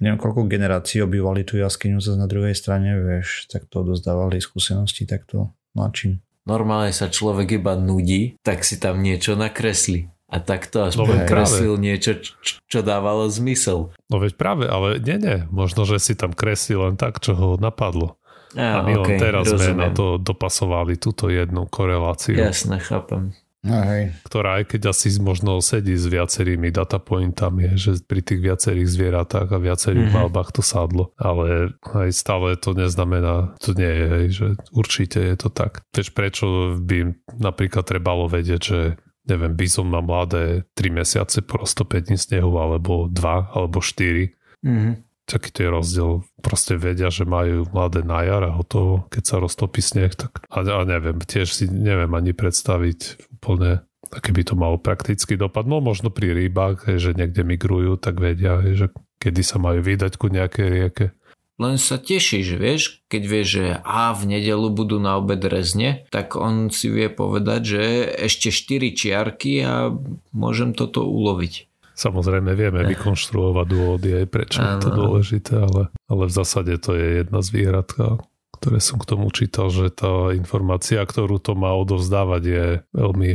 neviem 0.00 0.20
koľko 0.20 0.48
generácií 0.48 1.00
obývali 1.00 1.42
tú 1.42 1.56
jaskyňu 1.56 1.98
zase 2.00 2.20
na 2.20 2.28
druhej 2.28 2.52
strane, 2.52 2.96
vieš, 2.96 3.48
tak 3.48 3.68
to 3.68 3.82
dozdávali 3.82 4.40
skúsenosti 4.40 5.08
takto 5.08 5.56
mladším. 5.72 6.20
Normálne 6.46 6.94
sa 6.94 7.10
človek 7.10 7.58
iba 7.58 7.74
nudí, 7.74 8.38
tak 8.46 8.62
si 8.62 8.78
tam 8.78 9.02
niečo 9.02 9.34
nakresli. 9.34 10.06
A 10.26 10.42
takto 10.42 10.82
aspoň 10.82 11.22
no, 11.22 11.26
kreslil 11.26 11.74
niečo, 11.78 12.18
čo, 12.18 12.34
čo 12.66 12.78
dávalo 12.82 13.30
zmysel. 13.30 13.94
No 14.10 14.16
veď 14.18 14.34
práve, 14.34 14.66
ale 14.66 14.98
nie, 14.98 15.22
nie. 15.22 15.46
Možno, 15.54 15.86
že 15.86 16.02
si 16.02 16.18
tam 16.18 16.34
kreslil 16.34 16.82
len 16.82 16.96
tak, 16.98 17.22
čo 17.22 17.38
ho 17.38 17.48
napadlo. 17.58 18.18
A, 18.58 18.82
a 18.82 18.86
my 18.86 19.06
okay, 19.06 19.18
len 19.18 19.22
teraz 19.22 19.46
rozumiem. 19.46 19.62
sme 19.62 19.74
na 19.86 19.88
to 19.94 20.18
dopasovali 20.18 20.98
túto 20.98 21.30
jednu 21.30 21.70
koreláciu. 21.70 22.34
Jasne, 22.34 22.82
chápem. 22.82 23.38
No, 23.66 23.82
hej. 23.82 24.14
Ktorá 24.22 24.62
aj 24.62 24.70
keď 24.70 24.94
asi 24.94 25.10
možno 25.18 25.58
sedí 25.58 25.98
s 25.98 26.06
viacerými 26.06 26.70
datapointami, 26.70 27.74
že 27.74 27.98
pri 28.06 28.22
tých 28.22 28.40
viacerých 28.40 28.86
zvieratách 28.86 29.50
a 29.50 29.58
viacerých 29.58 30.06
mm-hmm. 30.06 30.22
malbách 30.30 30.54
to 30.54 30.62
sadlo. 30.62 31.10
Ale 31.18 31.74
aj 31.82 32.10
stále 32.14 32.54
to 32.54 32.78
neznamená, 32.78 33.58
to 33.58 33.74
nie 33.74 33.90
je, 33.90 34.06
hej, 34.06 34.26
že 34.30 34.46
určite 34.70 35.18
je 35.18 35.36
to 35.36 35.50
tak. 35.50 35.82
Tež 35.90 36.14
prečo 36.14 36.78
by 36.78 37.18
napríklad 37.42 37.82
trebalo 37.82 38.30
vedieť, 38.30 38.60
že 38.62 38.80
neviem, 39.26 39.58
bizon 39.58 39.90
má 39.90 39.98
mladé 39.98 40.62
3 40.78 41.02
mesiace 41.02 41.42
po 41.42 41.66
105 41.66 42.06
dní 42.06 42.18
snehu, 42.18 42.54
alebo 42.62 43.10
2, 43.10 43.58
alebo 43.58 43.82
4. 43.82 44.30
Mm-hmm 44.62 45.05
taký 45.26 45.50
to 45.50 45.58
je 45.66 45.70
rozdiel. 45.70 46.10
Proste 46.40 46.78
vedia, 46.78 47.10
že 47.10 47.26
majú 47.26 47.66
mladé 47.74 48.06
na 48.06 48.22
jar 48.22 48.46
a 48.46 48.54
hotovo, 48.54 49.10
keď 49.10 49.22
sa 49.26 49.36
roztopí 49.42 49.82
sneh, 49.82 50.14
tak 50.14 50.46
a, 50.46 50.62
a 50.62 50.80
neviem, 50.86 51.18
tiež 51.18 51.50
si 51.50 51.66
neviem 51.66 52.14
ani 52.14 52.30
predstaviť 52.30 53.28
úplne, 53.42 53.82
aký 54.14 54.30
by 54.30 54.42
to 54.46 54.54
malo 54.54 54.78
praktický 54.78 55.34
dopad. 55.34 55.66
No 55.66 55.82
možno 55.82 56.14
pri 56.14 56.32
rybách, 56.32 56.86
že 56.96 57.12
niekde 57.18 57.42
migrujú, 57.42 57.98
tak 57.98 58.22
vedia, 58.22 58.62
že 58.72 58.94
kedy 59.18 59.42
sa 59.42 59.58
majú 59.58 59.82
vydať 59.82 60.12
ku 60.14 60.30
nejakej 60.30 60.66
rieke. 60.70 61.06
Len 61.56 61.80
sa 61.80 61.96
tešíš, 61.96 62.60
vieš, 62.60 63.00
keď 63.08 63.22
vieš, 63.24 63.46
že 63.56 63.66
a 63.80 64.12
v 64.12 64.28
nedelu 64.28 64.68
budú 64.68 65.00
na 65.00 65.16
obed 65.16 65.40
rezne, 65.40 66.04
tak 66.12 66.36
on 66.36 66.68
si 66.68 66.92
vie 66.92 67.08
povedať, 67.08 67.60
že 67.64 67.82
ešte 68.28 68.52
4 68.52 68.92
čiarky 68.92 69.64
a 69.64 69.88
môžem 70.36 70.76
toto 70.76 71.08
uloviť. 71.08 71.75
Samozrejme 71.96 72.52
vieme 72.52 72.84
eh. 72.84 72.88
vykonštruovať 72.92 73.66
dôvody 73.66 74.08
aj 74.22 74.26
prečo 74.28 74.60
je 74.60 74.76
to 74.84 74.90
dôležité, 74.92 75.52
ale, 75.56 75.82
ale 76.12 76.22
v 76.28 76.32
zásade 76.32 76.76
to 76.76 76.92
je 76.92 77.24
jedna 77.24 77.40
z 77.40 77.48
výhradka, 77.56 78.20
ktoré 78.60 78.78
som 78.84 79.00
k 79.00 79.08
tomu 79.08 79.32
čítal, 79.32 79.72
že 79.72 79.88
tá 79.88 80.30
informácia, 80.36 81.00
ktorú 81.00 81.40
to 81.40 81.56
má 81.56 81.72
odovzdávať 81.72 82.42
je 82.44 82.66
veľmi 82.92 83.30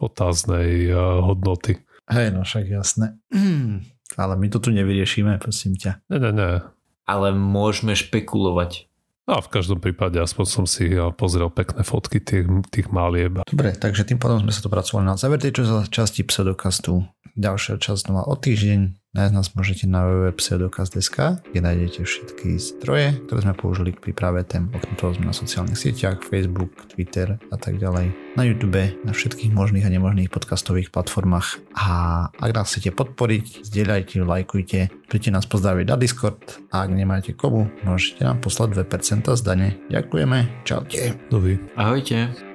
otáznej 0.00 0.92
hodnoty. 1.22 1.80
Hej, 2.08 2.28
no 2.32 2.42
však 2.46 2.64
jasné. 2.72 3.20
Ale 4.20 4.34
my 4.38 4.46
to 4.48 4.62
tu 4.62 4.70
nevyriešime, 4.72 5.36
prosím 5.36 5.76
ťa. 5.76 6.00
Ne, 6.08 6.18
ne, 6.22 6.32
ne. 6.32 6.50
Ale 7.04 7.36
môžeme 7.36 7.92
špekulovať. 7.92 8.85
No 9.26 9.38
a 9.38 9.40
v 9.42 9.50
každom 9.50 9.82
prípade 9.82 10.22
aspoň 10.22 10.46
som 10.46 10.64
si 10.70 10.86
pozrel 11.18 11.50
pekné 11.50 11.82
fotky 11.82 12.22
tých, 12.22 12.46
tých 12.70 12.94
malieb. 12.94 13.42
Dobre, 13.42 13.74
takže 13.74 14.06
tým 14.06 14.22
potom 14.22 14.38
sme 14.38 14.54
sa 14.54 14.62
to 14.62 14.70
pracovali 14.70 15.02
na 15.02 15.18
záver 15.18 15.42
tejto 15.42 15.66
časti 15.90 16.22
pseudokastu. 16.22 17.02
Ďalšia 17.34 17.82
časť 17.82 18.06
znova 18.06 18.22
o 18.30 18.38
týždeň. 18.38 19.05
Nájsť 19.16 19.32
nás 19.32 19.48
môžete 19.56 19.88
na 19.88 20.04
www.pseudokaz.sk, 20.04 21.40
kde 21.48 21.60
nájdete 21.64 22.04
všetky 22.04 22.60
zdroje, 22.60 23.16
ktoré 23.24 23.48
sme 23.48 23.56
použili 23.56 23.96
k 23.96 24.04
príprave 24.04 24.44
tém. 24.44 24.68
Okrem 24.76 24.92
toho 24.92 25.16
sme 25.16 25.32
na 25.32 25.32
sociálnych 25.32 25.80
sieťach, 25.80 26.20
Facebook, 26.20 26.76
Twitter 26.92 27.40
a 27.48 27.56
tak 27.56 27.80
ďalej. 27.80 28.12
Na 28.36 28.44
YouTube, 28.44 28.76
na 29.08 29.16
všetkých 29.16 29.56
možných 29.56 29.88
a 29.88 29.92
nemožných 29.96 30.28
podcastových 30.28 30.92
platformách. 30.92 31.64
A 31.72 31.88
ak 32.28 32.50
nás 32.52 32.68
chcete 32.68 32.92
podporiť, 32.92 33.64
zdieľajte, 33.64 34.20
lajkujte, 34.20 34.92
príďte 35.08 35.30
nás 35.32 35.48
pozdraviť 35.48 35.86
na 35.88 35.96
Discord 35.96 36.60
a 36.68 36.84
ak 36.84 36.92
nemáte 36.92 37.32
komu, 37.32 37.72
môžete 37.88 38.20
nám 38.20 38.44
poslať 38.44 38.84
2% 38.84 39.32
zdane. 39.32 39.80
Ďakujeme, 39.88 40.68
čaute. 40.68 41.16
Dovi. 41.32 41.56
Ahojte. 41.72 42.45